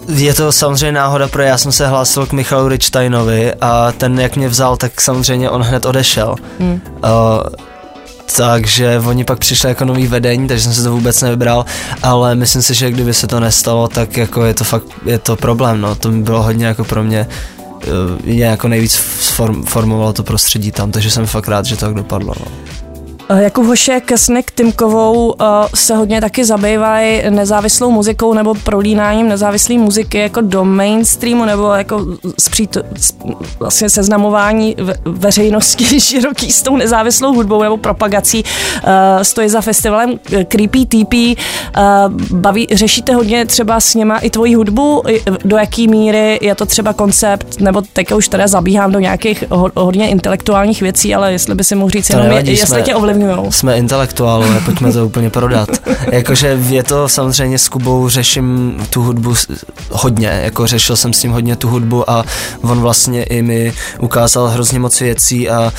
je 0.08 0.34
to 0.34 0.52
samozřejmě 0.52 0.92
náhoda, 0.92 1.28
protože 1.28 1.44
já 1.44 1.58
jsem 1.58 1.72
se 1.72 1.86
hlásil 1.86 2.26
k 2.26 2.32
Michalu 2.32 2.68
Richsteinovi 2.68 3.54
a 3.60 3.92
ten, 3.92 4.20
jak 4.20 4.36
mě 4.36 4.48
vzal, 4.48 4.76
tak 4.76 5.00
samozřejmě 5.00 5.50
on 5.50 5.62
hned 5.62 5.86
odešel. 5.86 6.34
Hmm. 6.58 6.80
Uh, 7.04 7.69
takže 8.36 9.00
oni 9.06 9.24
pak 9.24 9.38
přišli 9.38 9.68
jako 9.68 9.84
nový 9.84 10.06
vedení, 10.06 10.48
takže 10.48 10.64
jsem 10.64 10.74
se 10.74 10.82
to 10.82 10.92
vůbec 10.92 11.22
nevybral, 11.22 11.64
ale 12.02 12.34
myslím 12.34 12.62
si, 12.62 12.74
že 12.74 12.90
kdyby 12.90 13.14
se 13.14 13.26
to 13.26 13.40
nestalo, 13.40 13.88
tak 13.88 14.16
jako 14.16 14.44
je 14.44 14.54
to 14.54 14.64
fakt, 14.64 14.84
je 15.06 15.18
to 15.18 15.36
problém, 15.36 15.80
no, 15.80 15.94
to 15.94 16.10
by 16.10 16.18
bylo 16.18 16.42
hodně 16.42 16.66
jako 16.66 16.84
pro 16.84 17.02
mě 17.02 17.26
mě 18.24 18.46
eh, 18.46 18.50
jako 18.50 18.68
nejvíc 18.68 18.96
formovalo 19.64 20.12
to 20.12 20.22
prostředí 20.22 20.72
tam, 20.72 20.92
takže 20.92 21.10
jsem 21.10 21.26
fakt 21.26 21.48
rád, 21.48 21.64
že 21.64 21.76
to 21.76 21.86
tak 21.86 21.94
dopadlo. 21.94 22.34
No. 22.40 22.79
Eh, 23.32 23.42
Jakub 23.42 23.66
Hošek 23.66 24.12
s 24.12 24.28
Nick 24.28 24.50
Timkovou 24.50 25.32
uh, 25.32 25.46
se 25.74 25.96
hodně 25.96 26.20
taky 26.20 26.44
zabývají 26.44 27.22
nezávislou 27.30 27.90
muzikou 27.90 28.34
nebo 28.34 28.54
prolínáním 28.54 29.28
nezávislé 29.28 29.74
muziky 29.78 30.18
jako 30.18 30.40
do 30.40 30.64
mainstreamu 30.64 31.44
nebo 31.44 31.70
jako 31.70 32.06
zpřít, 32.38 32.76
vlastně 33.60 33.90
seznamování 33.90 34.76
ve, 34.78 34.94
veřejnosti 35.04 36.00
široký 36.00 36.52
s 36.52 36.62
tou 36.62 36.76
nezávislou 36.76 37.34
hudbou 37.34 37.62
nebo 37.62 37.76
propagací. 37.76 38.44
Uh, 38.44 39.22
stojí 39.22 39.48
za 39.48 39.60
festivalem 39.60 40.18
Creepy 40.48 40.86
TP. 40.86 41.40
Baví, 42.30 42.66
řešíte 42.72 43.14
hodně 43.14 43.46
třeba 43.46 43.80
s 43.80 43.94
něma 43.94 44.18
i 44.18 44.30
tvoji 44.30 44.54
hudbu? 44.54 45.02
Do 45.44 45.56
jaký 45.56 45.88
míry 45.88 46.38
je 46.42 46.54
to 46.54 46.66
třeba 46.66 46.92
koncept, 46.92 47.60
nebo 47.60 47.82
teď 47.92 48.12
už 48.12 48.28
teda 48.28 48.46
zabíhám 48.46 48.92
do 48.92 48.98
nějakých 48.98 49.44
hodně 49.76 50.08
intelektuálních 50.08 50.82
věcí, 50.82 51.14
ale 51.14 51.32
jestli 51.32 51.54
by 51.54 51.64
si 51.64 51.74
mohl 51.74 51.90
říct 51.90 52.10
jenom, 52.10 52.28
nevadí, 52.28 52.50
jestli 52.50 52.66
jsme... 52.66 52.82
tě 52.82 52.94
ovlivňuje 52.94 53.19
ovlivňují. 53.24 53.52
Jsme 53.52 53.76
intelektuálové, 53.76 54.60
pojďme 54.60 54.92
to 54.92 55.06
úplně 55.06 55.30
prodat. 55.30 55.68
Jakože 56.12 56.58
je 56.68 56.82
to 56.82 57.08
samozřejmě 57.08 57.58
s 57.58 57.68
Kubou 57.68 58.08
řeším 58.08 58.76
tu 58.90 59.02
hudbu 59.02 59.34
hodně, 59.90 60.40
jako 60.44 60.66
řešil 60.66 60.96
jsem 60.96 61.12
s 61.12 61.22
ním 61.22 61.32
hodně 61.32 61.56
tu 61.56 61.68
hudbu 61.68 62.10
a 62.10 62.24
on 62.62 62.80
vlastně 62.80 63.22
i 63.22 63.42
mi 63.42 63.72
ukázal 64.00 64.48
hrozně 64.48 64.78
moc 64.78 65.00
věcí 65.00 65.50
a 65.50 65.72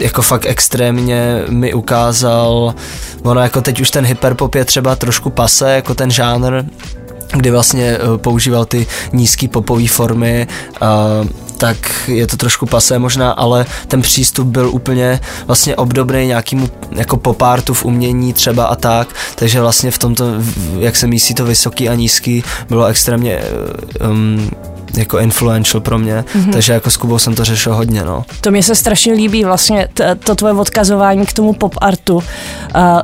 jako 0.00 0.22
fakt 0.22 0.46
extrémně 0.46 1.44
mi 1.48 1.74
ukázal, 1.74 2.74
ono 3.22 3.40
jako 3.40 3.60
teď 3.60 3.80
už 3.80 3.90
ten 3.90 4.04
hyperpop 4.04 4.54
je 4.54 4.64
třeba 4.64 4.96
trošku 4.96 5.30
pase, 5.30 5.70
jako 5.70 5.94
ten 5.94 6.10
žánr, 6.10 6.64
kdy 7.32 7.50
vlastně 7.50 7.84
eh, 7.84 8.18
používal 8.18 8.64
ty 8.64 8.86
nízký 9.12 9.48
popové 9.48 9.88
formy 9.88 10.46
a 10.80 11.06
tak 11.58 12.08
je 12.08 12.26
to 12.26 12.36
trošku 12.36 12.66
pasé 12.66 12.98
možná, 12.98 13.30
ale 13.30 13.66
ten 13.88 14.02
přístup 14.02 14.46
byl 14.46 14.70
úplně 14.70 15.20
vlastně 15.46 15.76
obdobný 15.76 16.26
nějakému 16.26 16.70
jako 16.90 17.16
popártu 17.16 17.74
v 17.74 17.84
umění 17.84 18.32
třeba 18.32 18.64
a 18.64 18.74
tak, 18.74 19.08
takže 19.34 19.60
vlastně 19.60 19.90
v 19.90 19.98
tomto, 19.98 20.24
jak 20.78 20.96
se 20.96 21.06
mísí 21.06 21.34
to 21.34 21.44
vysoký 21.44 21.88
a 21.88 21.94
nízký, 21.94 22.44
bylo 22.68 22.86
extrémně 22.86 23.40
um, 24.10 24.50
jako 24.96 25.18
influential 25.18 25.80
pro 25.80 25.98
mě, 25.98 26.24
mm-hmm. 26.34 26.52
takže 26.52 26.72
jako 26.72 26.90
s 26.90 26.96
Kubou 26.96 27.18
jsem 27.18 27.34
to 27.34 27.44
řešil 27.44 27.74
hodně, 27.74 28.02
no. 28.04 28.24
To 28.40 28.50
mě 28.50 28.62
se 28.62 28.74
strašně 28.74 29.12
líbí 29.12 29.44
vlastně 29.44 29.88
t- 29.94 30.14
to 30.14 30.34
tvoje 30.34 30.54
odkazování 30.54 31.26
k 31.26 31.32
tomu 31.32 31.52
pop 31.52 31.74
artu. 31.80 32.14
Uh, 32.14 32.22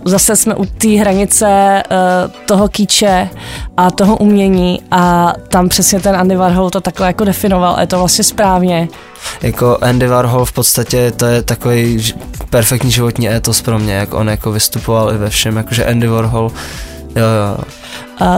zase 0.05 0.37
jsme 0.37 0.55
u 0.55 0.65
té 0.65 0.89
hranice 0.89 1.83
uh, 1.91 2.31
toho 2.47 2.69
kýče 2.69 3.29
a 3.77 3.91
toho 3.91 4.17
umění 4.17 4.83
a 4.91 5.33
tam 5.49 5.69
přesně 5.69 6.01
ten 6.01 6.17
Andy 6.17 6.37
Warhol 6.37 6.71
to 6.71 6.81
takhle 6.81 7.07
jako 7.07 7.25
definoval 7.25 7.75
a 7.77 7.81
je 7.81 7.87
to 7.87 7.99
vlastně 7.99 8.25
správně. 8.25 8.89
Jako 9.43 9.79
Andy 9.81 10.09
Warhol 10.09 10.45
v 10.45 10.53
podstatě 10.53 11.11
to 11.11 11.27
je 11.27 11.43
takový 11.43 12.13
perfektní 12.51 12.91
životní 12.91 13.31
étos 13.31 13.63
pro 13.63 13.79
mě, 13.79 13.95
jak 13.95 14.15
on 14.15 14.29
jako 14.29 14.53
vystupoval 14.53 15.13
i 15.15 15.19
ve 15.19 15.31
všem, 15.31 15.57
jakože 15.57 15.87
Andy 15.87 16.07
Warhol, 16.07 16.53
jo, 17.17 17.25
jo. 17.25 17.65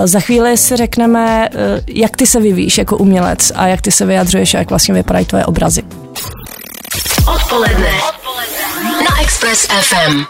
Za 0.05 0.21
chvíli 0.21 0.57
si 0.57 0.77
řekneme, 0.77 1.49
eh, 1.49 1.81
jak 1.89 2.17
ty 2.17 2.27
se 2.27 2.41
vyvíjíš 2.41 2.79
jako 2.79 2.97
umělec 2.97 3.53
a 3.55 3.67
jak 3.67 3.81
ty 3.81 3.91
se 3.91 4.07
vyjadřuješ 4.07 4.55
a 4.55 4.59
jak 4.59 4.71
vlastně 4.71 4.95
vypadají 4.95 5.27
tvoje 5.27 5.45
obrazy. 5.47 5.83
Odpoledne. 7.35 7.91
Na 8.85 9.23
Express 9.23 9.67
FM. 9.67 10.25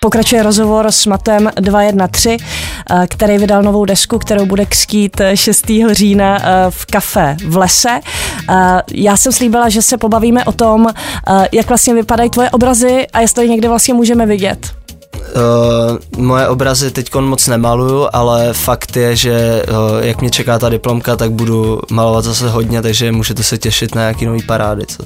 Pokračuje 0.00 0.42
rozhovor 0.42 0.92
s 0.92 1.06
Matem 1.06 1.50
213, 1.56 2.26
eh, 2.26 3.06
který 3.10 3.38
vydal 3.38 3.62
novou 3.62 3.84
desku, 3.84 4.18
kterou 4.18 4.46
bude 4.46 4.66
kskít 4.66 5.20
6. 5.34 5.94
října 5.94 6.38
eh, 6.38 6.70
v 6.70 6.86
kafe 6.86 7.36
v 7.46 7.56
lese. 7.56 8.00
Já 8.92 9.16
jsem 9.16 9.32
slíbila, 9.32 9.68
že 9.68 9.82
se 9.82 9.98
pobavíme 9.98 10.44
o 10.44 10.52
tom, 10.52 10.86
jak 11.52 11.68
vlastně 11.68 11.94
vypadají 11.94 12.30
tvoje 12.30 12.50
obrazy 12.50 13.06
a 13.12 13.20
jestli 13.20 13.48
někde 13.48 13.68
vlastně 13.68 13.94
můžeme 13.94 14.26
vidět. 14.26 14.81
Uh, 15.36 16.22
moje 16.24 16.48
obrazy 16.48 16.90
teď 16.90 17.14
moc 17.14 17.46
nemaluju, 17.46 18.08
ale 18.12 18.52
fakt 18.52 18.96
je, 18.96 19.16
že 19.16 19.62
uh, 19.70 20.04
jak 20.04 20.20
mě 20.20 20.30
čeká 20.30 20.58
ta 20.58 20.68
diplomka, 20.68 21.16
tak 21.16 21.32
budu 21.32 21.80
malovat 21.90 22.24
zase 22.24 22.48
hodně, 22.48 22.82
takže 22.82 23.12
můžete 23.12 23.42
se 23.42 23.58
těšit 23.58 23.94
na 23.94 24.00
nějaký 24.00 24.26
nový 24.26 24.42
parády, 24.42 24.86
co, 24.86 25.02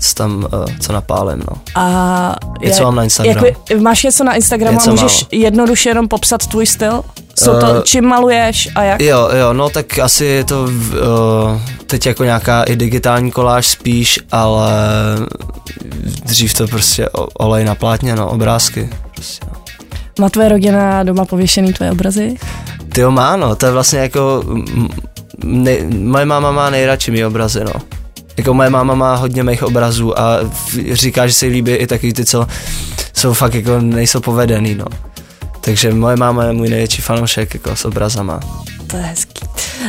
co 0.00 0.14
tam, 0.14 0.46
uh, 0.52 0.64
co 0.80 0.92
napálím, 0.92 1.42
no. 1.50 1.56
A 1.74 2.36
je, 2.60 2.82
mám 2.82 2.94
na 2.94 3.04
Instagramu. 3.04 3.46
Jako, 3.46 3.82
máš 3.82 4.02
něco 4.02 4.24
na 4.24 4.34
Instagramu 4.34 4.74
něco 4.74 4.90
a 4.90 4.92
můžeš 4.92 5.22
málo. 5.22 5.28
jednoduše 5.32 5.88
jenom 5.88 6.08
popsat 6.08 6.46
tvůj 6.46 6.66
styl? 6.66 7.02
Co 7.34 7.58
to, 7.58 7.70
uh, 7.70 7.82
čím 7.82 8.04
maluješ 8.04 8.68
a 8.74 8.82
jak? 8.82 9.00
Jo, 9.00 9.28
jo, 9.40 9.52
no 9.52 9.70
tak 9.70 9.98
asi 9.98 10.24
je 10.24 10.44
to 10.44 10.62
uh, 10.62 10.70
teď 11.86 12.06
jako 12.06 12.24
nějaká 12.24 12.62
i 12.62 12.76
digitální 12.76 13.30
koláž 13.30 13.68
spíš, 13.68 14.20
ale 14.32 14.72
dřív 16.24 16.54
to 16.54 16.68
prostě 16.68 17.08
olej 17.38 17.64
na 17.64 17.74
plátně, 17.74 18.16
no, 18.16 18.30
obrázky. 18.30 18.90
Prostě, 19.20 19.46
no. 19.46 19.60
Má 20.20 20.28
tvoje 20.28 20.48
rodina 20.48 21.02
doma 21.02 21.24
pověšený 21.24 21.72
tvoje 21.72 21.90
obrazy? 21.90 22.36
Ty 22.92 23.00
jo, 23.00 23.10
má, 23.10 23.36
no, 23.36 23.56
to 23.56 23.66
je 23.66 23.72
vlastně 23.72 23.98
jako, 23.98 24.44
nej, 25.44 25.86
moje 25.98 26.24
máma 26.24 26.52
má 26.52 26.70
nejradši 26.70 27.10
mý 27.10 27.24
obrazy, 27.24 27.64
no. 27.64 27.72
Jako 28.36 28.54
moje 28.54 28.70
máma 28.70 28.94
má 28.94 29.14
hodně 29.14 29.42
mých 29.42 29.62
obrazů 29.62 30.20
a 30.20 30.38
říká, 30.92 31.26
že 31.26 31.32
se 31.32 31.46
jí 31.46 31.52
líbí 31.52 31.72
i 31.72 31.86
taky 31.86 32.12
ty, 32.12 32.24
co 32.24 32.46
jsou 33.12 33.32
fakt 33.32 33.54
jako 33.54 33.80
nejsou 33.80 34.20
povedený, 34.20 34.74
no. 34.74 34.86
Takže 35.60 35.94
moje 35.94 36.16
máma 36.16 36.44
je 36.44 36.52
můj 36.52 36.68
největší 36.68 37.02
fanoušek 37.02 37.54
jako 37.54 37.76
s 37.76 37.84
obrazama. 37.84 38.40
To 38.86 38.96
je 38.96 39.02
hezký. 39.02 39.29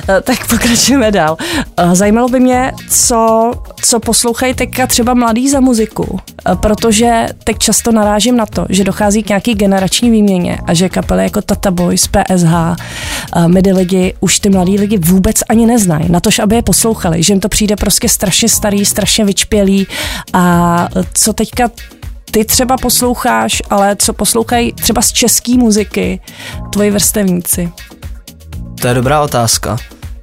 Eh, 0.07 0.21
tak 0.21 0.47
pokračujeme 0.47 1.11
dál. 1.11 1.37
Eh, 1.77 1.95
zajímalo 1.95 2.29
by 2.29 2.39
mě, 2.39 2.71
co, 2.89 3.51
co 3.81 3.99
poslouchají 3.99 4.53
teďka 4.53 4.87
třeba 4.87 5.13
mladý 5.13 5.49
za 5.49 5.59
muziku, 5.59 6.19
eh, 6.47 6.55
protože 6.55 7.27
teď 7.43 7.57
často 7.57 7.91
narážím 7.91 8.37
na 8.37 8.45
to, 8.45 8.65
že 8.69 8.83
dochází 8.83 9.23
k 9.23 9.29
nějaký 9.29 9.53
generační 9.53 10.11
výměně 10.11 10.59
a 10.67 10.73
že 10.73 10.89
kapely 10.89 11.23
jako 11.23 11.41
Tata 11.41 11.71
Boys, 11.71 12.07
PSH, 12.07 12.75
midi 13.47 13.73
lidi 13.73 14.13
už 14.19 14.39
ty 14.39 14.49
mladí 14.49 14.77
lidi 14.77 14.97
vůbec 14.97 15.35
ani 15.49 15.65
neznají, 15.65 16.09
na 16.09 16.19
tož, 16.19 16.39
aby 16.39 16.55
je 16.55 16.61
poslouchali, 16.61 17.23
že 17.23 17.33
jim 17.33 17.39
to 17.39 17.49
přijde 17.49 17.75
prostě 17.75 18.09
strašně 18.09 18.49
starý, 18.49 18.85
strašně 18.85 19.25
vyčpělý 19.25 19.87
a 20.33 20.87
co 21.13 21.33
teďka 21.33 21.69
ty 22.31 22.45
třeba 22.45 22.77
posloucháš, 22.77 23.61
ale 23.69 23.95
co 23.95 24.13
poslouchají 24.13 24.73
třeba 24.73 25.01
z 25.01 25.11
české 25.11 25.57
muziky 25.57 26.19
tvoji 26.71 26.91
vrstevníci? 26.91 27.71
To 28.81 28.87
je 28.87 28.93
dobrá 28.93 29.21
otázka. 29.21 29.77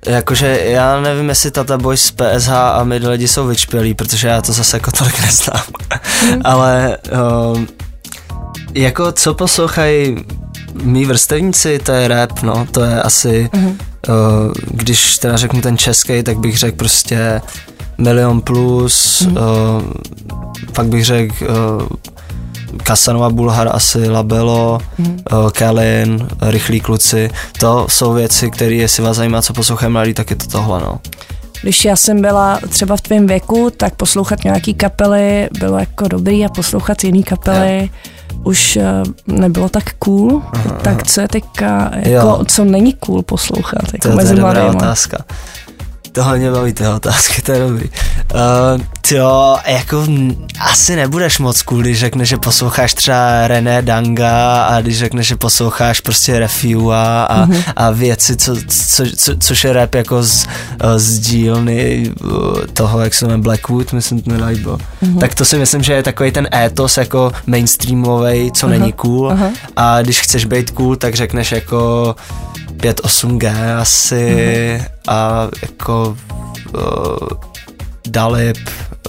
Jakože 0.09 0.61
já 0.65 1.01
nevím, 1.01 1.29
jestli 1.29 1.51
Tata 1.51 1.79
Boys 1.79 2.05
z 2.05 2.11
PSH 2.11 2.51
a 2.51 2.85
my 2.85 2.97
lidi 2.97 3.29
jsou 3.29 3.47
vyčpělí, 3.47 3.95
protože 3.95 4.29
já 4.29 4.43
to 4.43 4.53
zase 4.53 4.77
jako 4.77 4.91
tolik 4.91 5.21
neznám. 5.21 5.63
Mm. 6.25 6.41
Ale 6.45 6.99
uh, 7.53 7.61
jako 8.75 9.13
co 9.13 9.35
poslouchají 9.35 10.25
mý 10.83 11.05
vrstevníci, 11.05 11.79
to 11.79 11.93
je 11.93 12.09
rap, 12.09 12.43
no, 12.43 12.67
to 12.71 12.83
je 12.83 13.03
asi, 13.03 13.51
mm. 13.53 13.67
uh, 13.67 13.77
když 14.71 15.19
teda 15.19 15.37
řeknu 15.37 15.61
ten 15.61 15.79
český, 15.79 16.23
tak 16.23 16.39
bych 16.39 16.59
řekl 16.59 16.77
prostě 16.77 17.41
Milion 17.99 18.41
Plus, 18.41 19.21
mm. 19.21 19.37
uh, 19.37 19.43
pak 20.75 20.87
bych 20.87 21.05
řekl 21.05 21.35
uh, 21.45 21.89
Kasanova 22.83 23.31
Bulhar 23.31 23.69
asi, 23.73 24.09
Labelo, 24.09 24.79
mm. 24.99 25.21
uh, 25.33 25.51
Kalin, 25.51 26.29
Rychlí 26.41 26.81
kluci, 26.81 27.31
to 27.61 27.87
jsou 27.91 28.13
věci, 28.13 28.51
které 28.51 28.75
jestli 28.75 29.03
vás 29.03 29.17
zajímá, 29.17 29.43
co 29.43 29.53
poslouchají 29.53 29.93
mladí, 29.93 30.15
tak 30.15 30.31
je 30.31 30.37
to 30.37 30.47
tohle, 30.47 30.81
no. 30.81 30.99
Když 31.63 31.85
já 31.85 31.97
jsem 31.97 32.21
byla 32.21 32.61
třeba 32.69 32.97
v 32.97 33.01
tvém 33.01 33.27
věku, 33.27 33.71
tak 33.77 33.95
poslouchat 33.95 34.45
nějaký 34.45 34.75
kapely 34.75 35.49
bylo 35.59 35.79
jako 35.79 36.09
dobrý 36.09 36.45
a 36.45 36.49
poslouchat 36.49 37.05
jiný 37.05 37.23
kapely 37.23 37.77
yeah. 37.77 37.89
už 38.45 38.79
uh, 39.27 39.39
nebylo 39.39 39.69
tak 39.69 39.95
cool. 39.99 40.43
Aha, 40.53 40.79
tak 40.83 41.07
co 41.07 41.21
je 41.21 41.29
teďka, 41.29 41.91
jako, 41.95 42.45
co 42.49 42.65
není 42.65 42.93
cool 42.93 43.23
poslouchat? 43.23 43.83
Jako 43.93 44.09
to, 44.09 44.17
mezi 44.17 44.29
to 44.29 44.41
je 44.41 44.47
dobrá 44.47 44.71
otázka. 44.71 45.25
Tohle 46.13 46.39
mě 46.39 46.51
baví, 46.51 46.73
ty 46.73 46.87
otázky, 46.87 47.43
to 47.43 47.53
je 47.53 47.59
dobrý. 47.59 47.89
Uh, 48.35 48.81
jo, 49.11 49.57
jako 49.67 50.07
asi 50.61 50.97
nebudeš 50.97 51.39
moc 51.39 51.63
cool, 51.63 51.81
když 51.81 51.99
řekneš, 51.99 52.29
že 52.29 52.37
posloucháš 52.37 52.95
třeba 52.95 53.49
René 53.49 53.83
Danga 53.83 54.65
a 54.65 54.81
když 54.81 54.99
řekneš, 54.99 55.27
že 55.27 55.37
posloucháš 55.37 56.01
prostě 56.01 56.39
Refiu 56.39 56.91
a, 56.91 57.25
a, 57.25 57.47
mm-hmm. 57.47 57.63
a 57.77 57.91
věci, 57.91 58.37
co, 58.37 58.57
co, 58.69 59.05
co, 59.17 59.37
což 59.41 59.65
je 59.65 59.73
rap 59.73 59.95
jako 59.95 60.23
z, 60.23 60.47
eh, 60.81 60.99
z 60.99 61.19
dílny 61.19 62.11
eh, 62.11 62.67
toho, 62.73 63.01
jak 63.01 63.15
se 63.15 63.25
jmenuje 63.25 63.43
Blackwood, 63.43 63.93
myslím, 63.93 64.23
ten 64.23 64.41
label. 64.41 64.79
Mm-hmm. 65.03 65.19
Tak 65.19 65.35
to 65.35 65.45
si 65.45 65.59
myslím, 65.59 65.83
že 65.83 65.93
je 65.93 66.03
takový 66.03 66.33
ten 66.33 66.49
étos 66.55 66.97
jako 66.97 67.33
mainstreamový, 67.47 68.53
co 68.53 68.67
uh-huh. 68.67 68.71
není 68.71 68.93
cool. 68.93 69.31
Uh-huh. 69.31 69.51
A 69.77 70.03
když 70.03 70.21
chceš 70.21 70.45
být 70.45 70.71
cool, 70.71 70.97
tak 70.97 71.15
řekneš 71.15 71.53
jako 71.53 72.15
5-8G 72.79 73.77
asi 73.81 74.15
mm-hmm. 74.15 74.87
a 75.09 75.49
jako 75.63 76.17
uh, 76.75 77.29
Dalip, 78.09 78.59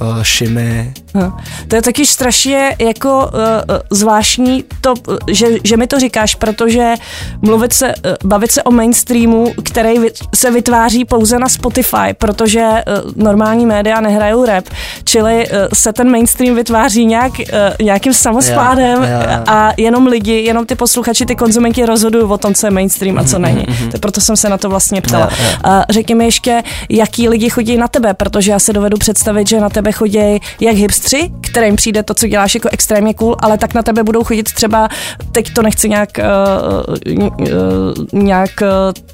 uh, 0.02 0.24
Shimy. 0.24 0.94
No. 1.16 1.38
To 1.68 1.76
je 1.76 1.82
taky 1.82 2.06
strašně 2.06 2.76
jako 2.80 3.32
uh, 3.34 3.78
zvláštní, 3.92 4.64
to, 4.82 4.94
že, 5.32 5.48
že 5.64 5.78
mi 5.78 5.88
to 5.88 6.00
říkáš, 6.00 6.36
protože 6.36 6.94
mluvit 7.42 7.74
se, 7.74 7.88
uh, 7.88 8.12
bavit 8.24 8.52
se 8.52 8.64
o 8.64 8.72
mainstreamu, 8.72 9.54
který 9.64 9.96
se 10.36 10.52
vytváří 10.52 11.06
pouze 11.06 11.40
na 11.40 11.50
Spotify, 11.50 12.14
protože 12.18 12.62
uh, 12.62 13.12
normální 13.24 13.66
média 13.66 14.02
nehrajou 14.02 14.46
rap, 14.46 14.66
čili 15.04 15.48
uh, 15.48 15.58
se 15.74 15.94
ten 15.94 16.12
mainstream 16.12 16.56
vytváří 16.56 17.06
nějak, 17.06 17.32
uh, 17.40 17.86
nějakým 17.86 18.14
samospádem 18.14 19.04
yeah, 19.04 19.24
yeah. 19.24 19.50
a 19.50 19.74
jenom 19.78 20.08
lidi, 20.08 20.34
jenom 20.34 20.66
ty 20.66 20.76
posluchači, 20.76 21.26
ty 21.26 21.36
konzumenti 21.36 21.86
rozhodují 21.86 22.24
o 22.24 22.38
tom, 22.38 22.54
co 22.54 22.68
je 22.68 22.72
mainstream 22.72 23.18
a 23.18 23.24
co 23.24 23.38
mm-hmm, 23.38 23.42
není. 23.42 23.66
Mm-hmm. 23.66 24.00
Proto 24.00 24.22
jsem 24.22 24.38
se 24.38 24.50
na 24.50 24.58
to 24.58 24.70
vlastně 24.70 25.02
ptala. 25.02 25.30
Yeah, 25.32 25.40
yeah. 25.40 25.78
Uh, 25.78 25.84
řekni 25.90 26.16
mi 26.16 26.26
ještě, 26.26 26.64
jaký 26.90 27.30
lidi 27.30 27.50
chodí 27.50 27.78
na 27.78 27.88
tebe, 27.88 28.14
protože 28.14 28.52
já 28.52 28.60
se 28.60 28.74
dovedu 28.74 28.98
představit, 28.98 29.50
že 29.50 29.60
na 29.60 29.70
tebe 29.70 29.89
chodí 29.92 30.40
jak 30.60 30.76
hipstři, 30.76 31.32
kterým 31.42 31.76
přijde 31.76 32.04
to, 32.04 32.14
co 32.14 32.28
děláš 32.28 32.56
jako 32.56 32.70
extrémně 32.72 33.14
cool, 33.14 33.36
ale 33.40 33.58
tak 33.58 33.74
na 33.74 33.82
tebe 33.82 34.04
budou 34.04 34.24
chodit 34.24 34.54
třeba, 34.54 34.90
teď 35.32 35.54
to 35.54 35.62
nechci 35.62 35.90
nějak, 35.90 36.10
uh, 36.20 37.18
uh, 37.18 38.22
nějak 38.24 38.50
uh, 38.62 38.68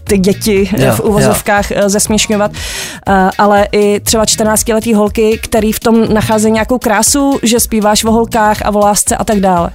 ty 0.03 0.17
děti 0.17 0.69
yeah, 0.77 0.97
v 0.97 0.99
uvozovkách 0.99 1.71
yeah. 1.71 1.89
zesměšňovat, 1.89 2.51
uh, 2.51 3.13
ale 3.37 3.67
i 3.71 3.99
třeba 3.99 4.25
14-letý 4.25 4.93
holky, 4.93 5.39
který 5.43 5.71
v 5.71 5.79
tom 5.79 6.13
nacházejí 6.13 6.51
nějakou 6.51 6.77
krásu, 6.77 7.39
že 7.43 7.59
zpíváš 7.59 8.03
o 8.03 8.11
holkách 8.11 8.61
a 8.65 8.69
o 8.73 8.79
lásce 8.79 9.17
a 9.17 9.23
tak 9.23 9.39
dále. 9.39 9.69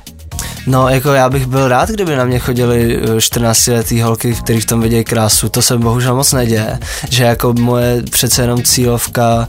No, 0.67 0.89
jako 0.89 1.13
já 1.13 1.31
bych 1.31 1.47
byl 1.47 1.69
rád, 1.69 1.89
kdyby 1.89 2.17
na 2.17 2.25
mě 2.25 2.39
chodili 2.39 3.03
14-letý 3.17 4.01
holky, 4.01 4.35
který 4.35 4.61
v 4.61 4.67
tom 4.67 4.81
vidějí 4.81 5.05
krásu. 5.05 5.49
To 5.49 5.63
se 5.63 5.79
bohužel 5.79 6.17
moc 6.17 6.33
neděje, 6.33 6.79
že 7.11 7.25
jako 7.25 7.53
moje 7.53 8.03
přece 8.03 8.43
jenom 8.43 8.63
cílovka 8.63 9.49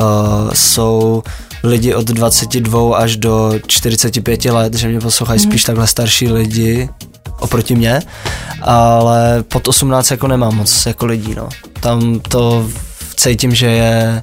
uh, 0.00 0.50
jsou 0.52 1.22
lidi 1.62 1.94
od 1.94 2.06
22 2.06 2.96
až 2.96 3.16
do 3.16 3.52
45 3.66 4.44
let, 4.44 4.74
že 4.74 4.88
mě 4.88 5.00
poslouchají 5.00 5.40
mm. 5.40 5.50
spíš 5.50 5.64
takhle 5.64 5.86
starší 5.86 6.28
lidi 6.28 6.88
oproti 7.40 7.74
mě, 7.74 8.02
ale 8.62 9.42
pod 9.42 9.68
18 9.68 10.10
jako 10.10 10.28
nemám 10.28 10.56
moc 10.56 10.86
jako 10.86 11.06
lidí, 11.06 11.34
no. 11.34 11.48
Tam 11.80 12.20
to 12.20 12.70
cítím, 13.16 13.54
že 13.54 13.66
je 13.66 14.22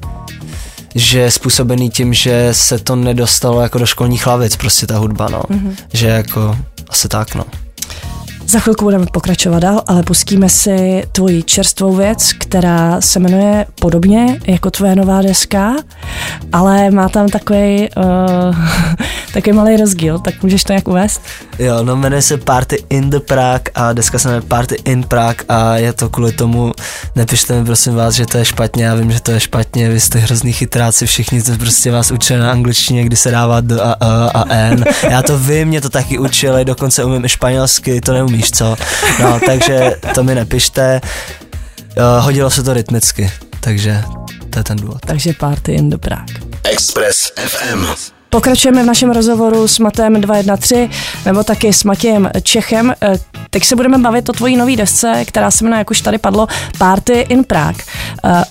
že 0.96 1.20
je 1.20 1.32
způsobený 1.32 1.90
tím, 1.90 2.14
že 2.14 2.50
se 2.52 2.80
to 2.80 2.96
nedostalo 2.96 3.62
jako 3.62 3.78
do 3.78 3.86
školních 3.86 4.26
hlavic, 4.26 4.56
prostě 4.56 4.88
ta 4.88 4.98
hudba, 4.98 5.30
no. 5.30 5.42
Mm-hmm. 5.42 5.76
Že 5.94 6.08
jako 6.08 6.58
asi 6.90 7.08
tak, 7.08 7.36
no. 7.36 7.46
Za 8.52 8.60
chvilku 8.60 8.86
budeme 8.86 9.06
pokračovat 9.06 9.60
dál, 9.60 9.84
ale 9.88 10.04
pustíme 10.04 10.50
si 10.50 11.04
tvoji 11.12 11.44
čerstvou 11.44 11.96
věc, 11.96 12.34
která 12.34 13.02
se 13.02 13.20
jmenuje 13.20 13.66
podobně 13.80 14.40
jako 14.48 14.72
tvoje 14.72 14.96
nová 14.96 15.22
deska, 15.22 15.76
ale 16.54 16.92
má 16.92 17.10
tam 17.10 17.30
takový, 17.30 17.90
uh, 17.98 18.56
takový 19.34 19.56
malý 19.56 19.78
rozdíl, 19.78 20.20
tak 20.20 20.44
můžeš 20.44 20.64
to 20.64 20.74
nějak 20.74 20.88
uvést? 20.88 21.22
Jo, 21.60 21.84
no 21.84 21.96
jmenuje 21.96 22.22
se 22.22 22.38
Party 22.38 22.84
in 22.90 23.10
the 23.10 23.20
Prague 23.20 23.72
a 23.76 23.94
deska 23.94 24.20
se 24.20 24.28
jmenuje 24.28 24.42
Party 24.42 24.76
in 24.86 25.04
Prague 25.04 25.46
a 25.50 25.78
je 25.78 25.94
to 25.94 26.10
kvůli 26.10 26.32
tomu, 26.32 26.72
nepište 27.16 27.60
mi 27.60 27.66
prosím 27.66 27.96
vás, 27.96 28.16
že 28.16 28.26
to 28.26 28.38
je 28.38 28.46
špatně, 28.46 28.86
já 28.86 28.96
vím, 28.96 29.12
že 29.12 29.22
to 29.22 29.32
je 29.32 29.40
špatně, 29.40 29.90
vy 29.90 30.00
jste 30.00 30.20
hrozný 30.20 30.54
chytráci 30.54 31.06
všichni, 31.06 31.44
to 31.44 31.52
prostě 31.58 31.92
vás 31.92 32.12
učili 32.12 32.40
na 32.40 32.52
angličtině, 32.52 33.04
kdy 33.04 33.16
se 33.16 33.32
dává 33.32 33.62
d 33.62 33.82
a, 33.82 33.96
a, 34.00 34.28
a 34.28 34.54
n. 34.54 34.86
Já 35.10 35.22
to 35.22 35.40
vím, 35.40 35.68
mě 35.68 35.82
to 35.82 35.90
taky 35.90 36.18
učili, 36.18 36.66
dokonce 36.66 37.04
umím 37.04 37.26
i 37.26 37.30
španělsky, 37.30 38.02
to 38.02 38.14
neumíš, 38.14 38.52
co? 38.52 38.76
No, 39.20 39.40
takže 39.46 39.96
to 40.16 40.24
mi 40.24 40.36
nepište. 40.36 41.02
Uh, 41.98 42.26
hodilo 42.26 42.50
se 42.50 42.64
to 42.64 42.74
rytmicky, 42.74 43.32
takže 43.60 44.04
to 44.50 44.60
je 44.60 44.64
ten 44.64 44.78
důvod. 44.78 45.00
Takže 45.06 45.34
Party 45.34 45.74
in 45.74 45.90
the 45.90 45.98
Prague. 45.98 46.36
Express 46.64 47.32
FM. 47.38 48.12
Pokračujeme 48.32 48.84
v 48.84 48.86
našem 48.86 49.12
rozhovoru 49.12 49.68
s 49.68 49.80
Matem 49.80 50.22
213, 50.22 50.90
nebo 51.26 51.44
taky 51.44 51.74
s 51.74 51.84
Matějem 51.84 52.30
Čechem. 52.44 52.94
Eh, 53.02 53.20
Teď 53.50 53.64
se 53.66 53.76
budeme 53.76 53.98
bavit 53.98 54.30
o 54.30 54.34
tvojí 54.34 54.58
nový 54.58 54.76
desce, 54.76 55.26
která 55.28 55.52
se 55.52 55.64
jmenuje, 55.64 55.78
jak 55.80 55.92
už 55.92 56.02
tady 56.02 56.18
padlo, 56.18 56.48
Party 56.78 57.14
in 57.30 57.44
Prague. 57.44 57.84
Eh, 58.26 58.44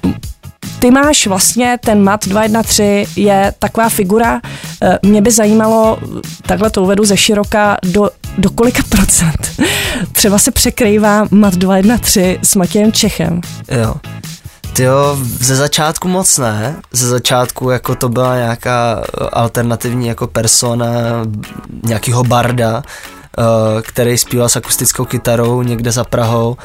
Ty 0.79 0.91
máš 0.91 1.27
vlastně, 1.27 1.79
ten 1.85 2.03
Mat 2.03 2.29
213 2.29 3.07
je 3.17 3.55
taková 3.59 3.89
figura, 3.89 4.41
eh, 4.83 4.99
mě 5.03 5.23
by 5.23 5.31
zajímalo, 5.31 5.99
takhle 6.47 6.71
to 6.71 6.83
uvedu 6.83 7.05
ze 7.05 7.17
široka, 7.17 7.77
do, 7.83 8.11
do 8.39 8.51
kolika 8.51 8.83
procent 8.89 9.51
třeba 10.13 10.39
se 10.39 10.51
překrývá 10.51 11.27
Mat 11.31 11.55
213 11.55 12.17
s 12.43 12.55
Matějem 12.55 12.93
Čechem. 12.93 13.41
Jo. 13.83 13.95
Jo, 14.79 15.19
ze 15.41 15.57
začátku 15.57 16.09
moc 16.09 16.39
ne. 16.39 16.77
Ze 16.93 17.09
začátku 17.09 17.71
jako 17.71 17.95
to 17.95 18.09
byla 18.09 18.37
nějaká 18.37 19.03
eh, 19.03 19.25
alternativní 19.33 20.07
jako 20.07 20.27
persona 20.27 20.87
nějakýho 21.83 22.25
barda, 22.25 22.83
eh, 23.39 23.43
který 23.83 24.19
zpíval 24.19 24.49
s 24.49 24.57
akustickou 24.57 25.05
kytarou 25.05 25.63
někde 25.63 25.93
za 25.93 26.05
Prahou, 26.05 26.57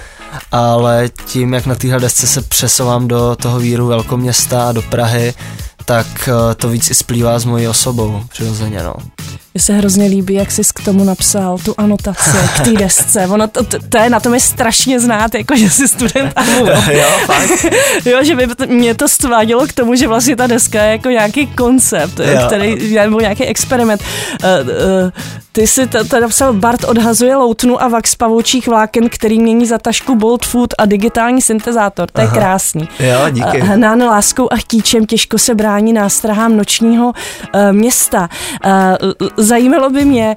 ale 0.51 1.09
tím, 1.25 1.53
jak 1.53 1.65
na 1.65 1.75
téhle 1.75 1.99
desce 1.99 2.27
se 2.27 2.41
přesouvám 2.41 3.07
do 3.07 3.35
toho 3.35 3.59
víru 3.59 3.87
velkoměsta 3.87 4.69
a 4.69 4.71
do 4.71 4.81
Prahy, 4.81 5.33
tak 5.85 6.07
eh, 6.27 6.55
to 6.55 6.69
víc 6.69 6.89
i 6.89 6.95
splývá 6.95 7.39
s 7.39 7.45
mojí 7.45 7.67
osobou, 7.67 8.23
přirozeně, 8.29 8.83
no. 8.83 8.93
Mně 9.55 9.61
se 9.61 9.73
hrozně 9.73 10.05
líbí, 10.05 10.33
jak 10.33 10.51
jsi 10.51 10.61
k 10.75 10.85
tomu 10.85 11.03
napsal 11.03 11.57
tu 11.57 11.73
anotaci 11.77 12.29
k 12.57 12.59
té 12.63 12.71
desce. 12.71 13.27
Ono 13.27 13.47
to, 13.47 13.63
to, 13.63 13.77
to, 13.89 13.97
je 13.97 14.09
na 14.09 14.19
tom 14.19 14.33
je 14.33 14.39
strašně 14.39 14.99
znát, 14.99 15.35
jako 15.35 15.55
že 15.55 15.69
jsi 15.69 15.87
student 15.87 16.33
AMU. 16.35 16.65
jo, 16.91 17.07
fakt. 17.25 17.65
jo, 18.05 18.23
že 18.23 18.35
by 18.35 18.47
to, 18.47 18.65
mě 18.67 18.95
to 18.95 19.07
svádělo 19.07 19.67
k 19.67 19.73
tomu, 19.73 19.95
že 19.95 20.07
vlastně 20.07 20.35
ta 20.35 20.47
deska 20.47 20.83
je 20.83 20.91
jako 20.91 21.09
nějaký 21.09 21.47
koncept, 21.47 22.19
jo. 22.19 22.41
který, 22.47 22.93
nebo 22.93 23.19
nějaký 23.19 23.43
experiment. 23.43 24.03
Uh, 24.43 24.69
uh, 24.69 25.11
ty 25.51 25.67
si 25.67 25.87
to, 25.87 26.05
to 26.05 26.19
napsal, 26.19 26.53
Bart 26.53 26.83
odhazuje 26.83 27.35
loutnu 27.35 27.83
a 27.83 27.87
vax 27.87 28.15
pavoučích 28.15 28.67
vláken, 28.67 29.09
který 29.09 29.39
mění 29.39 29.65
za 29.65 29.77
tašku 29.77 30.15
Bolt 30.15 30.45
Food 30.45 30.73
a 30.77 30.85
digitální 30.85 31.41
syntezátor. 31.41 32.09
To 32.11 32.21
je 32.21 32.27
Aha. 32.27 32.35
krásný. 32.35 32.89
Jo, 32.99 33.29
díky. 33.31 33.61
Uh, 33.61 33.67
hnán 33.67 34.03
láskou 34.03 34.47
a 34.51 34.55
chtíčem 34.55 35.05
těžko 35.05 35.37
se 35.37 35.55
brání 35.55 35.74
nástrahám 35.83 36.57
nočního 36.57 37.05
uh, 37.05 37.61
města. 37.71 38.29
Uh, 38.65 39.11
zajímalo 39.37 39.89
by 39.89 40.05
mě, 40.05 40.35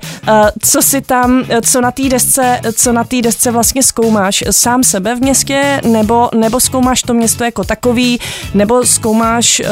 co 0.62 0.83
si 0.83 1.00
tam, 1.00 1.45
co 1.62 1.80
na 1.80 1.90
té 1.90 2.09
desce, 2.09 2.61
co 2.73 2.92
na 2.92 3.04
té 3.04 3.23
desce 3.23 3.50
vlastně 3.50 3.83
zkoumáš. 3.83 4.45
Sám 4.50 4.85
sebe 4.85 5.14
v 5.14 5.21
městě, 5.21 5.80
nebo, 5.85 6.28
nebo 6.35 6.61
zkoumáš 6.61 7.02
to 7.02 7.14
město 7.14 7.45
jako 7.45 7.64
takový, 7.64 8.21
nebo 8.54 8.87
zkoumáš 8.87 9.62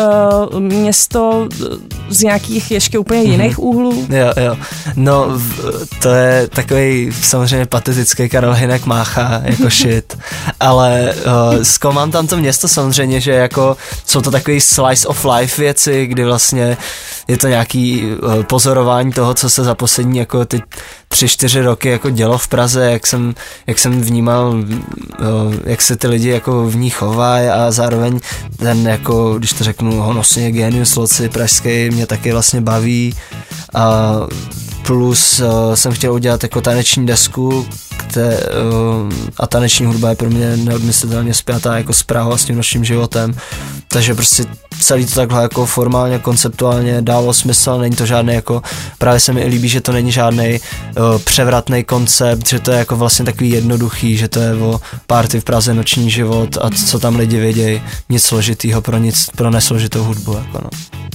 uh, 0.53 0.61
město 0.61 1.49
z 2.09 2.23
nějakých 2.23 2.71
ještě 2.71 2.99
úplně 2.99 3.21
mm-hmm. 3.21 3.31
jiných 3.31 3.59
úhlů? 3.59 4.07
Jo, 4.09 4.33
jo. 4.45 4.57
No, 4.97 5.27
to 6.03 6.09
je 6.09 6.49
takový 6.49 7.13
samozřejmě 7.23 7.67
patetický 7.67 8.29
Karel 8.29 8.55
Hinek 8.55 8.87
mácha, 8.87 9.43
jako 9.45 9.71
shit, 9.71 10.19
ale 10.61 11.15
uh, 11.15 11.63
zkoumám 11.63 12.11
tam 12.11 12.27
to 12.27 12.37
město 12.37 12.69
samozřejmě, 12.69 13.21
že 13.21 13.33
jako 13.33 13.77
jsou 14.07 14.21
to 14.21 14.31
takový 14.31 14.61
slice 14.61 15.09
of 15.09 15.27
life 15.37 15.56
věci, 15.59 16.07
kdy 16.07 16.25
vlastně 16.25 16.77
je 17.29 17.39
to 17.39 17.49
nějaký 17.49 18.05
uh, 18.05 18.43
pozorování 18.43 19.13
toho, 19.13 19.35
co 19.35 19.51
se 19.51 19.65
za 19.65 19.75
poslední 19.75 20.19
jako 20.19 20.45
ty 20.45 20.63
tři, 21.09 21.29
čtyři 21.29 21.61
roky 21.61 21.89
jako 21.89 22.11
dělo 22.11 22.39
v 22.39 22.49
Praze, 22.49 22.91
jak 22.91 23.07
jsem, 23.07 23.35
jak 23.67 23.79
jsem 23.79 24.01
vnímal, 24.03 24.51
uh, 24.51 25.55
jak 25.65 25.83
se 25.83 25.97
ty 25.97 26.07
lidi 26.07 26.29
jako 26.29 26.67
v 26.67 26.77
ní 26.77 26.91
chovají 26.91 27.49
a 27.49 27.71
zároveň 27.71 28.21
ten 28.57 28.89
jako, 28.89 29.39
když 29.39 29.53
to 29.53 29.65
řeknu, 29.65 30.01
honosně 30.03 30.53
genius 30.53 30.97
loci 30.97 31.29
pražský 31.29 31.91
mě 31.91 32.07
taky 32.07 32.33
vlastně 32.33 32.61
baví 32.61 33.15
a 33.75 34.13
plus 34.87 35.41
uh, 35.41 35.75
jsem 35.75 35.93
chtěl 35.93 36.13
udělat 36.13 36.43
jako 36.43 36.61
taneční 36.61 37.07
desku, 37.07 37.67
které, 37.97 38.39
uh, 38.39 39.13
a 39.37 39.47
taneční 39.47 39.87
hudba 39.87 40.09
je 40.09 40.17
pro 40.17 40.31
mě 40.31 40.57
neodmyslitelně 40.57 41.35
spjatá 41.35 41.77
jako 41.77 41.93
s 41.93 42.03
Prahou 42.03 42.33
a 42.33 42.37
s 42.39 42.45
tím 42.45 42.57
naším 42.57 42.85
životem, 42.85 43.35
takže 43.89 44.15
prostě 44.15 44.45
celý 44.81 45.07
to 45.07 45.15
takhle 45.15 45.43
jako 45.43 45.67
formálně, 45.67 46.19
konceptuálně 46.19 47.03
dávalo 47.03 47.35
smysl, 47.35 47.79
není 47.79 47.97
to 47.97 48.07
žádný 48.07 48.35
jako, 48.35 48.63
právě 48.99 49.21
se 49.21 49.33
mi 49.33 49.47
líbí, 49.47 49.69
že 49.69 49.81
to 49.81 49.93
není 49.93 50.13
žádný 50.13 50.61
uh, 50.61 51.19
převratný 51.19 51.85
koncept, 51.85 52.49
že 52.49 52.59
to 52.59 52.71
je 52.71 52.79
jako 52.79 52.97
vlastně 52.97 53.25
takový 53.25 53.51
jednoduchý, 53.51 54.17
že 54.17 54.29
to 54.29 54.41
je 54.41 54.55
o 54.55 54.81
party 55.07 55.41
v 55.41 55.45
Praze, 55.45 55.75
noční 55.75 56.11
život 56.11 56.59
a 56.61 56.71
co 56.71 56.99
tam 56.99 57.17
lidi 57.17 57.39
vědějí, 57.39 57.83
nic 58.09 58.23
složitýho 58.23 58.83
pro 58.83 58.99
nic, 58.99 59.31
pro 59.37 59.51
nesložitou 59.51 60.05
hudbu, 60.05 60.37
jako 60.37 60.61
no. 60.65 60.71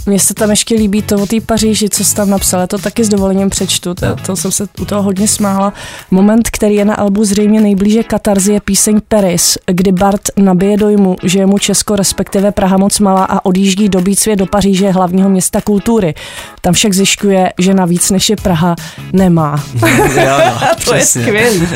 Mně 0.05 0.19
se 0.19 0.33
tam 0.33 0.49
ještě 0.49 0.75
líbí 0.75 1.01
to 1.01 1.15
o 1.15 1.25
té 1.25 1.41
Paříži, 1.41 1.89
co 1.89 2.03
jsi 2.03 2.15
tam 2.15 2.29
napsal, 2.29 2.67
to 2.67 2.77
taky 2.77 3.03
s 3.03 3.09
dovolením 3.09 3.49
přečtu, 3.49 3.93
to, 3.93 4.15
to 4.25 4.35
jsem 4.35 4.51
se 4.51 4.67
u 4.81 4.85
toho 4.85 5.01
hodně 5.01 5.27
smála. 5.27 5.73
Moment, 6.11 6.49
který 6.49 6.70
je 6.75 6.85
na 6.85 6.95
albu 6.95 7.25
zřejmě 7.25 7.61
nejblíže 7.61 8.03
katarzie 8.03 8.59
píseň 8.59 9.01
Paris, 9.07 9.57
kdy 9.65 9.91
Bart 9.91 10.21
nabije 10.37 10.77
dojmu, 10.77 11.15
že 11.23 11.39
je 11.39 11.45
mu 11.45 11.57
Česko, 11.57 11.95
respektive 11.95 12.51
Praha 12.51 12.77
moc 12.77 12.99
malá 12.99 13.23
a 13.23 13.45
odjíždí 13.45 13.89
dobít 13.89 14.19
svět 14.19 14.35
do 14.35 14.45
Paříže, 14.45 14.91
hlavního 14.91 15.29
města 15.29 15.61
kultury. 15.61 16.13
Tam 16.61 16.73
však 16.73 16.93
zjišťuje, 16.93 17.53
že 17.59 17.73
navíc 17.73 18.11
než 18.11 18.29
je 18.29 18.35
Praha 18.35 18.75
nemá. 19.13 19.63
jo, 20.15 20.37
no, 20.45 20.67
to 20.85 20.95
je 20.95 21.05
skvělý. 21.05 21.67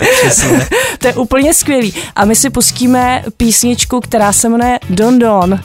to 1.00 1.08
je 1.08 1.14
úplně 1.14 1.54
skvělý. 1.54 1.94
A 2.16 2.26
my 2.26 2.36
si 2.36 2.50
pustíme 2.50 3.24
písničku, 3.38 4.00
která 4.00 4.34
se 4.34 4.50
jmenuje 4.50 4.80
Don 4.90 5.20
Don. 5.20 5.54
Uh, 5.54 5.60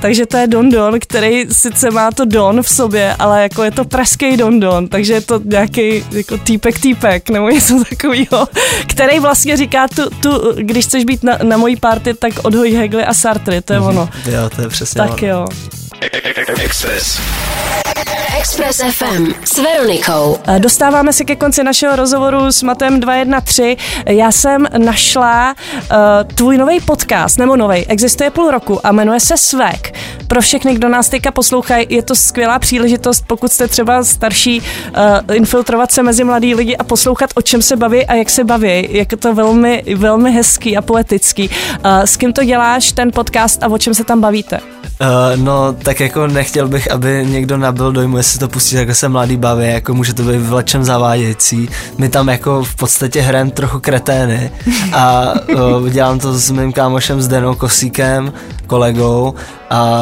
takže 0.00 0.26
to 0.26 0.36
je 0.36 0.46
Don 0.46 0.70
Don, 0.70 1.00
který 1.00 1.44
sice 1.52 1.90
má 1.90 2.10
to 2.10 2.24
Don 2.24 2.62
v 2.62 2.68
sobě, 2.68 3.14
ale 3.18 3.42
jako 3.42 3.62
je 3.62 3.70
to 3.70 3.84
pražský 3.84 4.36
Don 4.36 4.60
Don, 4.60 4.88
takže 4.88 5.12
je 5.12 5.20
to 5.20 5.40
nějaký 5.44 6.04
jako 6.12 6.38
týpek 6.38 6.78
týpek 6.78 7.30
nebo 7.30 7.48
něco 7.48 7.84
takového, 7.90 8.48
který 8.86 9.20
vlastně 9.20 9.56
říká 9.56 9.88
tu, 9.88 10.10
tu 10.10 10.52
když 10.56 10.86
chceš 10.86 11.04
být 11.04 11.22
na, 11.22 11.38
na 11.42 11.56
mojí 11.56 11.76
party, 11.76 12.14
tak 12.14 12.32
odhoj 12.42 12.72
Hegly 12.72 13.04
a 13.04 13.14
Sartre, 13.14 13.62
to 13.62 13.72
je 13.72 13.80
mm-hmm. 13.80 13.88
ono. 13.88 14.08
Jo, 14.26 14.50
to 14.56 14.62
je 14.62 14.68
přesně 14.68 14.98
Tak 14.98 15.22
ono. 15.22 15.28
jo. 15.28 15.46
Express. 16.04 17.20
Express 18.38 18.82
FM 18.96 19.32
s 19.44 19.58
Veronikou. 19.58 20.38
Dostáváme 20.58 21.12
se 21.12 21.24
ke 21.24 21.36
konci 21.36 21.64
našeho 21.64 21.96
rozhovoru 21.96 22.52
s 22.52 22.62
Matem 22.62 23.00
213. 23.00 23.78
Já 24.06 24.32
jsem 24.32 24.66
našla 24.78 25.54
uh, 25.54 25.96
tvůj 26.34 26.58
nový 26.58 26.80
podcast, 26.80 27.38
nebo 27.38 27.56
nový, 27.56 27.86
existuje 27.86 28.30
půl 28.30 28.50
roku 28.50 28.86
a 28.86 28.92
jmenuje 28.92 29.20
se 29.20 29.36
Svek. 29.36 29.94
Pro 30.26 30.40
všechny, 30.40 30.74
kdo 30.74 30.88
nás 30.88 31.08
teďka 31.08 31.30
poslouchají, 31.30 31.86
je 31.90 32.02
to 32.02 32.14
skvělá 32.14 32.58
příležitost, 32.58 33.24
pokud 33.26 33.52
jste 33.52 33.68
třeba 33.68 34.04
starší, 34.04 34.60
uh, 34.60 35.36
infiltrovat 35.36 35.92
se 35.92 36.02
mezi 36.02 36.24
mladý 36.24 36.54
lidi 36.54 36.76
a 36.76 36.84
poslouchat, 36.84 37.30
o 37.34 37.42
čem 37.42 37.62
se 37.62 37.76
baví 37.76 38.06
a 38.06 38.14
jak 38.14 38.30
se 38.30 38.44
baví. 38.44 38.88
Jak 38.90 39.08
to 39.18 39.34
velmi, 39.34 39.82
velmi 39.96 40.32
hezký 40.32 40.76
a 40.76 40.82
poetický. 40.82 41.48
Uh, 41.48 42.02
s 42.02 42.16
kým 42.16 42.32
to 42.32 42.44
děláš, 42.44 42.92
ten 42.92 43.12
podcast 43.12 43.62
a 43.62 43.68
o 43.68 43.78
čem 43.78 43.94
se 43.94 44.04
tam 44.04 44.20
bavíte? 44.20 44.73
Uh, 45.00 45.42
no, 45.42 45.72
tak 45.72 46.00
jako 46.00 46.26
nechtěl 46.26 46.68
bych, 46.68 46.90
aby 46.90 47.26
někdo 47.28 47.56
nabil 47.56 47.92
dojmu, 47.92 48.16
jestli 48.16 48.38
to 48.38 48.48
pustí, 48.48 48.76
jako 48.76 48.94
se 48.94 49.08
mladý 49.08 49.36
baví, 49.36 49.68
jako 49.68 49.94
může 49.94 50.14
to 50.14 50.22
být 50.22 50.36
v 50.36 50.52
lečem 50.52 50.84
zavádějící. 50.84 51.68
My 51.98 52.08
tam 52.08 52.28
jako 52.28 52.64
v 52.64 52.74
podstatě 52.74 53.20
hrajeme 53.20 53.50
trochu 53.50 53.80
kretény 53.80 54.50
a 54.92 55.32
uh, 55.54 55.88
dělám 55.88 56.18
to 56.18 56.38
s 56.38 56.50
mým 56.50 56.72
kámošem 56.72 57.22
Zdenou 57.22 57.54
Kosíkem, 57.54 58.32
kolegou 58.66 59.34
a 59.70 60.00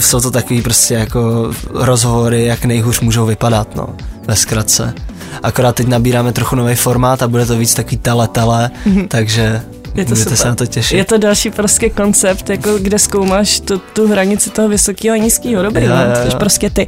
jsou 0.00 0.20
to 0.20 0.30
takový 0.30 0.62
prostě 0.62 0.94
jako 0.94 1.50
rozhovory, 1.74 2.44
jak 2.44 2.64
nejhůř 2.64 3.00
můžou 3.00 3.26
vypadat, 3.26 3.76
no, 3.76 3.86
ve 4.26 4.36
zkratce. 4.36 4.94
Akorát 5.42 5.74
teď 5.74 5.86
nabíráme 5.86 6.32
trochu 6.32 6.56
nový 6.56 6.74
formát 6.74 7.22
a 7.22 7.28
bude 7.28 7.46
to 7.46 7.56
víc 7.56 7.74
takový 7.74 7.96
tele-tele, 7.96 8.70
mm-hmm. 8.86 9.08
takže 9.08 9.62
je 9.94 10.04
to 10.04 10.10
Můžete 10.10 10.30
super. 10.30 10.36
se 10.36 10.48
na 10.48 10.54
to 10.54 10.66
těšit. 10.66 10.98
Je 10.98 11.04
to 11.04 11.18
další 11.18 11.50
prostě 11.50 11.90
koncept, 11.90 12.50
jako 12.50 12.78
kde 12.78 12.98
zkoumáš 12.98 13.60
tu, 13.60 13.78
tu 13.78 14.08
hranici 14.08 14.50
toho 14.50 14.68
vysokého 14.68 15.14
a 15.14 15.18
nízkého. 15.18 15.62
Dobrý, 15.62 15.84
jo, 15.84 15.90
no, 15.90 16.02
jo, 16.02 16.30
jo. 16.30 16.38
prostě 16.38 16.70
ty. 16.70 16.86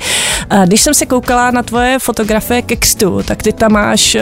A 0.51 0.65
když 0.65 0.81
jsem 0.81 0.95
se 0.95 1.07
koukala 1.07 1.51
na 1.51 1.63
tvoje 1.63 1.99
fotografie 1.99 2.63
ke 2.63 2.77
kstu, 2.77 3.23
tak 3.23 3.43
ty 3.43 3.53
tam 3.53 3.73
máš 3.73 4.15
uh, 4.15 4.21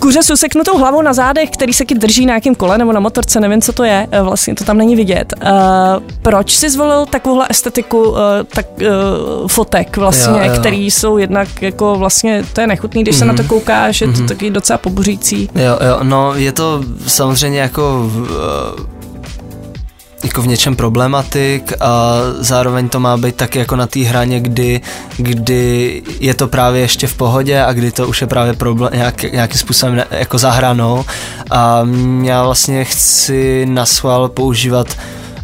kuře 0.00 0.22
s 0.22 0.30
useknutou 0.30 0.78
hlavou 0.78 1.02
na 1.02 1.12
zádech, 1.12 1.50
který 1.50 1.72
se 1.72 1.84
drží 1.94 2.26
na 2.26 2.30
nějakém 2.30 2.54
kole 2.54 2.78
nebo 2.78 2.92
na 2.92 3.00
motorce, 3.00 3.40
nevím, 3.40 3.60
co 3.60 3.72
to 3.72 3.84
je, 3.84 4.08
eh, 4.10 4.22
vlastně 4.22 4.54
to 4.54 4.64
tam 4.64 4.78
není 4.78 4.96
vidět. 4.96 5.34
Uh, 5.42 5.50
proč 6.22 6.56
jsi 6.56 6.70
zvolil 6.70 7.06
takovouhle 7.06 7.46
estetiku 7.50 8.02
uh, 8.10 8.16
tak, 8.54 8.66
uh, 8.80 9.48
fotek 9.48 9.96
vlastně, 9.96 10.40
jo, 10.40 10.52
jo. 10.52 10.60
který 10.60 10.90
jsou 10.90 11.18
jednak 11.18 11.62
jako 11.62 11.98
vlastně, 11.98 12.44
to 12.52 12.60
je 12.60 12.66
nechutný, 12.66 13.02
když 13.02 13.14
mm-hmm. 13.14 13.18
se 13.18 13.24
na 13.24 13.34
to 13.34 13.42
mhm. 13.42 13.48
koukáš, 13.48 14.00
je 14.00 14.06
to 14.06 14.12
mm-hmm. 14.12 14.28
taky 14.28 14.50
docela 14.50 14.78
pobuřící. 14.78 15.50
Jo, 15.54 15.78
jo, 15.88 15.98
no 16.02 16.34
je 16.34 16.52
to 16.52 16.82
samozřejmě 17.06 17.60
jako 17.60 18.10
uh, 18.14 18.99
jako 20.24 20.42
v 20.42 20.46
něčem 20.46 20.76
problematik 20.76 21.72
a 21.80 22.18
zároveň 22.38 22.88
to 22.88 23.00
má 23.00 23.16
být 23.16 23.36
tak 23.36 23.56
jako 23.56 23.76
na 23.76 23.86
té 23.86 24.00
hraně, 24.00 24.40
kdy, 24.40 24.80
kdy 25.16 26.02
je 26.20 26.34
to 26.34 26.48
právě 26.48 26.80
ještě 26.80 27.06
v 27.06 27.14
pohodě 27.14 27.62
a 27.62 27.72
kdy 27.72 27.92
to 27.92 28.08
už 28.08 28.20
je 28.20 28.26
právě 28.26 28.52
problém, 28.52 28.90
nějak, 28.94 29.22
nějakým 29.22 29.58
způsobem 29.58 30.02
jako 30.10 30.38
zahranou 30.38 31.04
a 31.50 31.82
já 32.22 32.44
vlastně 32.44 32.84
chci 32.84 33.66
na 33.66 33.86
schvál 33.86 34.28
používat 34.28 34.96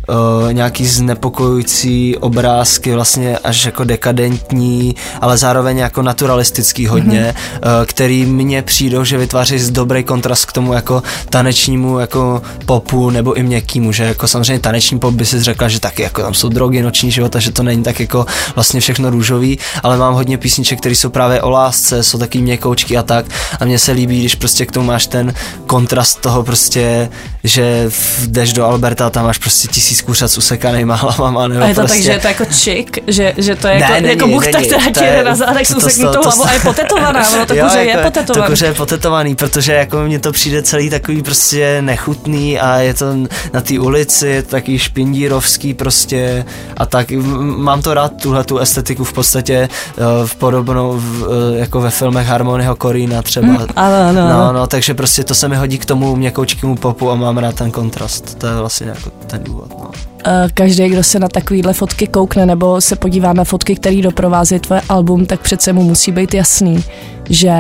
uh, 0.09 0.53
nějaký 0.53 0.87
znepokojující 0.87 2.17
obrázky, 2.17 2.95
vlastně 2.95 3.39
až 3.39 3.65
jako 3.65 3.85
dekadentní, 3.85 4.97
ale 5.21 5.39
zároveň 5.39 5.79
jako 5.79 6.03
naturalistický 6.03 6.87
hodně, 6.87 7.35
mm-hmm. 7.35 7.81
uh, 7.81 7.87
který 7.87 8.27
mně 8.27 8.63
přijdou, 8.63 9.05
že 9.05 9.19
vytváří 9.19 9.71
dobrý 9.71 10.05
kontrast 10.05 10.45
k 10.45 10.53
tomu 10.53 10.73
jako 10.73 11.03
tanečnímu 11.31 11.99
jako 11.99 12.43
popu 12.67 13.11
nebo 13.11 13.35
i 13.35 13.43
měkkýmu, 13.43 13.93
že 13.93 14.05
jako 14.05 14.29
samozřejmě 14.29 14.61
taneční 14.61 14.99
pop 14.99 15.15
by 15.15 15.27
si 15.27 15.43
řekla, 15.43 15.69
že 15.69 15.81
taky 15.81 16.03
jako 16.03 16.23
tam 16.23 16.35
jsou 16.35 16.49
drogy, 16.49 16.83
noční 16.83 17.11
život 17.11 17.37
a 17.37 17.41
že 17.41 17.53
to 17.53 17.63
není 17.63 17.83
tak 17.83 18.01
jako 18.01 18.27
vlastně 18.55 18.81
všechno 18.81 19.11
růžový, 19.11 19.59
ale 19.83 19.97
mám 19.97 20.15
hodně 20.15 20.39
písniček, 20.39 20.81
které 20.81 20.95
jsou 20.95 21.09
právě 21.09 21.43
o 21.43 21.51
lásce, 21.51 22.03
jsou 22.03 22.19
taky 22.19 22.39
měkoučky 22.43 22.97
a 22.97 23.03
tak 23.03 23.27
a 23.61 23.65
mně 23.65 23.79
se 23.79 23.93
líbí, 23.93 24.21
když 24.21 24.35
prostě 24.35 24.67
k 24.67 24.73
tomu 24.73 24.87
máš 24.87 25.07
ten 25.07 25.35
kontrast 25.67 26.21
toho 26.21 26.43
prostě, 26.43 27.09
že 27.45 27.91
jdeš 28.27 28.53
do 28.53 28.65
Alberta 28.65 29.07
a 29.07 29.11
tam 29.11 29.25
máš 29.25 29.39
prostě 29.39 29.69
tisíc 29.69 29.96
tisíc 29.97 30.07
kuřat 30.07 30.31
s 30.31 30.39
usekanýma 30.39 30.95
hlavama. 30.95 31.49
Nebo 31.49 31.65
a 31.65 31.69
je 31.69 31.75
to 31.75 31.81
prostě... 31.81 31.97
tak, 31.97 32.05
že 32.05 32.13
je 32.13 32.19
to 32.19 32.29
jako 32.29 32.45
čik, 32.45 32.99
že, 33.07 33.35
že 33.37 33.57
to 33.57 33.69
je 33.69 33.75
jako, 33.75 33.93
ne, 33.93 34.09
jako 34.09 34.27
buchta, 34.27 34.61
která 34.63 34.85
ti 34.85 35.01
jde 35.01 35.25
na 35.25 35.35
zádech 35.35 35.67
s 35.67 35.75
useknutou 35.75 36.23
hlavou 36.23 36.45
a 36.45 36.53
je 36.53 36.61
potetovaná, 36.61 37.31
ono 37.35 37.47
to 37.47 37.55
jo, 37.55 37.65
kuře 37.65 37.85
jako, 37.85 37.99
je 37.99 38.05
potetovaný. 38.05 38.47
To 38.47 38.51
kuře 38.51 38.67
je 38.67 38.75
potetovaný, 38.75 39.35
protože 39.35 39.73
jako 39.73 39.99
mně 39.99 40.19
to 40.19 40.33
přijde 40.33 40.63
celý 40.63 40.91
takový 40.91 41.23
prostě 41.23 41.83
nechutný 41.83 42.61
a 42.61 42.79
je 42.79 42.95
to 42.95 43.07
na 43.53 43.61
té 43.61 43.79
ulici, 43.81 44.29
je 44.29 44.43
to 44.43 44.51
takový 44.51 44.79
špindírovský 44.79 45.75
prostě 45.75 46.45
a 46.77 46.87
tak 46.87 47.11
mám 47.57 47.83
to 47.83 47.95
rád, 47.95 48.13
tuhle 48.23 48.45
tu 48.45 48.59
estetiku 48.59 49.05
v 49.05 49.13
podstatě 49.13 49.69
eh, 49.99 50.03
v 50.27 50.35
podobnou 50.35 50.93
v, 50.97 51.29
eh, 51.55 51.59
jako 51.59 51.81
ve 51.81 51.91
filmech 51.91 52.27
Harmonyho 52.27 52.77
Korína 52.77 53.23
třeba. 53.23 53.47
Mm, 53.47 53.57
ano, 53.77 53.97
ano. 54.09 54.29
No, 54.29 54.53
no, 54.53 54.67
takže 54.67 54.95
prostě 54.95 55.25
to 55.25 55.35
se 55.35 55.49
mi 55.49 55.57
hodí 55.57 55.79
k 55.79 55.85
tomu 55.85 56.17
měkoučkému 56.17 56.77
popu 56.77 57.11
a 57.11 57.15
mám 57.15 57.39
rád 57.39 57.55
ten 57.55 57.71
kontrast. 57.71 58.35
To 58.39 58.47
je 58.47 58.57
vlastně 58.57 58.87
jako 58.87 59.11
ten 59.27 59.45
důvod. 59.45 59.71
No. 59.79 59.86
Eh, 60.29 60.49
každý, 60.55 60.89
kdo 60.89 61.03
se 61.03 61.19
na 61.19 61.29
takovýhle 61.29 61.73
fotky 61.73 62.07
koukne 62.07 62.47
nebo 62.47 62.81
se 62.81 62.97
podívá 62.97 63.33
na 63.33 63.45
fotky, 63.45 63.77
které 63.77 64.03
doprovází 64.03 64.59
tvoje 64.59 64.81
album, 64.89 65.27
tak 65.27 65.41
přece 65.41 65.73
mu 65.73 65.83
musí 65.83 66.13
být 66.13 66.35
jasný, 66.35 66.85
že 67.31 67.53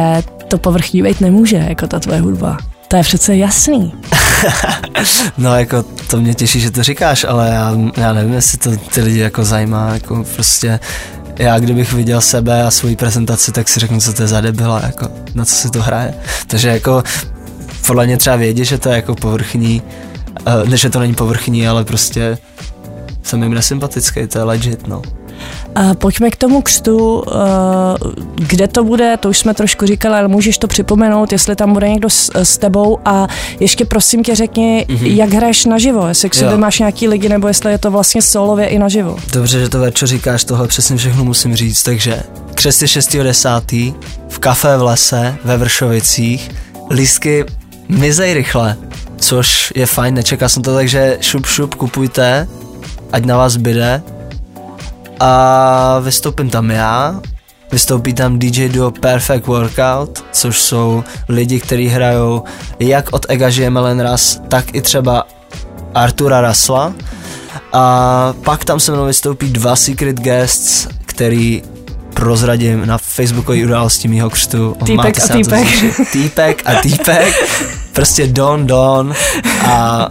to 0.49 0.59
povrchní 0.59 1.03
být 1.03 1.20
nemůže, 1.20 1.64
jako 1.68 1.87
ta 1.87 1.99
tvoje 1.99 2.20
hudba. 2.20 2.59
To 2.88 2.96
je 2.96 3.03
přece 3.03 3.37
jasný. 3.37 3.94
no 5.38 5.59
jako 5.59 5.85
to 6.11 6.20
mě 6.20 6.35
těší, 6.35 6.61
že 6.61 6.70
to 6.70 6.83
říkáš, 6.83 7.25
ale 7.29 7.49
já, 7.49 7.77
já 7.96 8.12
nevím, 8.12 8.33
jestli 8.35 8.59
to 8.59 8.70
ty 8.77 9.01
lidi 9.01 9.18
jako 9.18 9.44
zajímá, 9.44 9.90
jako 9.94 10.25
prostě 10.35 10.81
já 11.38 11.59
kdybych 11.59 11.92
viděl 11.92 12.20
sebe 12.20 12.62
a 12.62 12.70
svoji 12.70 12.96
prezentaci, 12.96 13.53
tak 13.53 13.68
si 13.68 13.81
řeknu, 13.81 14.01
co 14.01 14.12
to 14.12 14.22
je 14.22 14.29
za 14.29 14.40
debila, 14.40 14.81
jako 14.87 15.09
na 15.35 15.44
co 15.44 15.55
si 15.55 15.70
to 15.70 15.83
hraje. 15.83 16.14
Takže 16.46 16.68
jako 16.68 17.03
podle 17.87 18.07
mě 18.07 18.16
třeba 18.16 18.37
vědět, 18.37 18.64
že 18.64 18.79
to 18.79 18.88
je 18.88 18.96
jako 18.96 19.14
povrchní, 19.14 19.83
ne, 20.68 20.77
že 20.77 20.90
to 20.90 20.99
není 20.99 21.14
povrchní, 21.14 21.68
ale 21.68 21.85
prostě 21.85 22.38
jsem 23.22 23.42
jim 23.42 23.55
nesympatický, 23.55 24.27
to 24.27 24.38
je 24.38 24.44
legit, 24.44 24.87
no. 24.87 25.03
A 25.75 25.94
pojďme 25.94 26.31
k 26.31 26.37
tomu 26.37 26.62
křtu, 26.62 27.25
eh, 27.29 27.33
kde 28.35 28.68
to 28.68 28.85
bude, 28.85 29.16
to 29.16 29.29
už 29.29 29.38
jsme 29.38 29.55
trošku 29.55 29.87
říkali, 29.87 30.14
ale 30.14 30.29
můžeš 30.29 30.59
to 30.59 30.66
připomenout, 30.66 31.33
jestli 31.33 31.57
tam 31.57 31.72
bude 31.72 31.88
někdo 31.88 32.11
s, 32.11 32.31
s 32.35 32.59
tebou 32.59 32.99
a 33.05 33.27
ještě 33.61 33.85
prosím 33.85 34.22
tě 34.22 34.35
řekni, 34.35 34.87
mm-hmm. 34.88 35.14
jak 35.14 35.31
hraješ 35.31 35.64
naživo, 35.64 36.09
jestli 36.09 36.31
k 36.31 36.35
sobě 36.35 36.57
máš 36.57 36.79
nějaký 36.79 37.09
lidi, 37.09 37.29
nebo 37.29 37.49
jestli 37.49 37.72
je 37.72 37.79
to 37.79 37.90
vlastně 37.90 38.22
solově 38.22 38.66
i 38.66 38.79
naživo. 38.79 39.16
Dobře, 39.33 39.61
že 39.61 39.68
to 39.68 39.79
Verčo 39.79 40.07
říkáš, 40.07 40.44
tohle 40.44 40.68
přesně 40.68 40.96
všechno 40.96 41.25
musím 41.25 41.57
říct, 41.57 41.83
takže 41.83 42.22
křest 42.55 42.83
je 42.83 42.88
6.10. 42.88 43.94
v 44.29 44.38
kafe 44.38 44.77
v 44.77 44.83
lese 44.83 45.37
ve 45.44 45.57
Vršovicích, 45.57 46.51
lístky 46.90 47.44
mizej 47.88 48.35
rychle, 48.35 48.77
což 49.18 49.72
je 49.76 49.87
fajn, 49.87 50.14
nečekal 50.14 50.48
jsem 50.48 50.62
to, 50.62 50.74
takže 50.74 51.18
šup 51.20 51.46
šup 51.46 51.74
kupujte, 51.74 52.48
ať 53.12 53.24
na 53.24 53.37
vás 53.37 53.57
byde. 53.57 54.02
A 55.20 55.98
vystoupím 55.98 56.50
tam 56.50 56.70
já, 56.70 57.20
vystoupí 57.72 58.14
tam 58.14 58.38
DJ 58.38 58.68
duo 58.68 58.90
Perfect 58.90 59.46
Workout, 59.46 60.24
což 60.33 60.62
jsou 60.62 61.05
lidi, 61.29 61.61
kteří 61.61 61.88
hrajou 61.88 62.42
jak 62.79 63.12
od 63.12 63.26
Ega 63.29 63.50
Žijeme 63.50 64.02
raz, 64.02 64.40
tak 64.48 64.74
i 64.74 64.83
třeba 64.83 65.26
Artura 65.94 66.40
Rasla. 66.40 66.92
A 67.72 68.35
pak 68.44 68.64
tam 68.64 68.81
se 68.81 68.92
mnou 68.92 69.05
vystoupí 69.05 69.48
dva 69.50 69.76
Secret 69.76 70.20
Guests, 70.20 70.88
který 71.07 71.62
prozradím 72.16 72.87
na 72.87 72.98
facebookové 72.98 73.64
události 73.64 74.09
mýho 74.09 74.31
křtu. 74.31 74.76
Týpek 74.85 75.18
a 75.24 75.29
týpek. 75.29 75.66
Týpek 76.12 76.62
a 76.64 76.74
týpek. 76.74 77.35
Prostě 77.92 78.26
Don 78.26 78.66
Don 78.66 79.14
a 79.66 80.09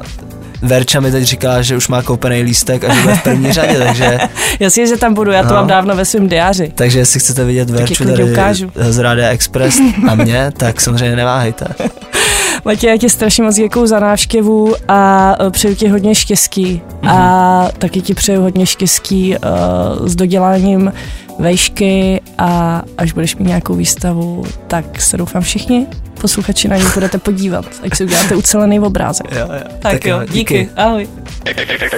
Verča 0.62 1.00
mi 1.00 1.12
teď 1.12 1.24
říká, 1.24 1.62
že 1.62 1.78
už 1.78 1.88
má 1.88 2.02
koupený 2.02 2.42
lístek 2.42 2.84
a 2.84 2.94
že 2.94 3.02
bude 3.02 3.16
v 3.16 3.24
první 3.24 3.52
řadě, 3.52 3.80
takže... 3.80 4.18
Jasně, 4.60 4.88
že 4.88 4.98
tam 4.98 5.14
budu, 5.14 5.32
já 5.32 5.44
to 5.44 5.50
no. 5.50 5.56
mám 5.56 5.68
dávno 5.68 5.96
ve 5.96 6.06
svém 6.06 6.28
diáři. 6.28 6.72
Takže 6.76 7.00
jestli 7.00 7.20
chcete 7.20 7.46
vidět 7.46 7.70
Verču 7.70 8.06
tady 8.06 8.24
ukážu. 8.24 8.72
z 8.76 8.98
Rádia 8.98 9.30
Express 9.30 9.80
a 10.10 10.16
mě, 10.16 10.52
tak 10.58 10.82
samozřejmě 10.82 11.16
neváhejte. 11.16 11.66
Matěj, 12.66 12.90
já 12.90 12.98
ti 12.98 13.10
strašně 13.10 13.44
moc 13.44 13.56
děkuju 13.56 13.88
za 13.88 14.00
návštěvu 14.00 14.76
a 14.88 15.32
e, 15.48 15.50
přeju 15.50 15.76
ti 15.76 15.88
hodně 15.88 16.16
štěstí. 16.16 16.82
Mm-hmm. 17.02 17.10
A 17.10 17.62
mhm. 17.62 17.72
taky 17.78 18.02
ti 18.02 18.14
přeju 18.14 18.42
hodně 18.42 18.66
štěstí 18.66 19.36
uh, 19.38 20.08
s 20.08 20.16
doděláním 20.16 20.94
vejšky 21.40 22.22
a 22.38 22.82
až 22.98 23.12
budeš 23.12 23.36
mít 23.36 23.48
nějakou 23.48 23.74
výstavu, 23.74 24.44
tak 24.68 25.02
se 25.02 25.18
doufám 25.18 25.42
všichni 25.42 25.88
posluchači 26.22 26.68
na 26.68 26.78
ní 26.78 26.86
budete 26.94 27.18
podívat, 27.18 27.66
jak 27.84 27.96
si 27.96 28.04
uděláte 28.04 28.36
ucelený 28.36 28.80
obrázek. 28.80 29.32
Jo, 29.32 29.38
jo. 29.40 29.48
Tak, 29.80 29.92
tak 29.92 30.06
jo, 30.06 30.20
díky. 30.24 30.34
díky. 30.34 30.70
Ahoj. 30.76 31.08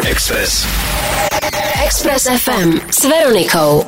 Express. 0.09 0.67
Express 1.85 2.27
FM 2.43 2.79
s 2.91 3.03
Veronikou. 3.03 3.83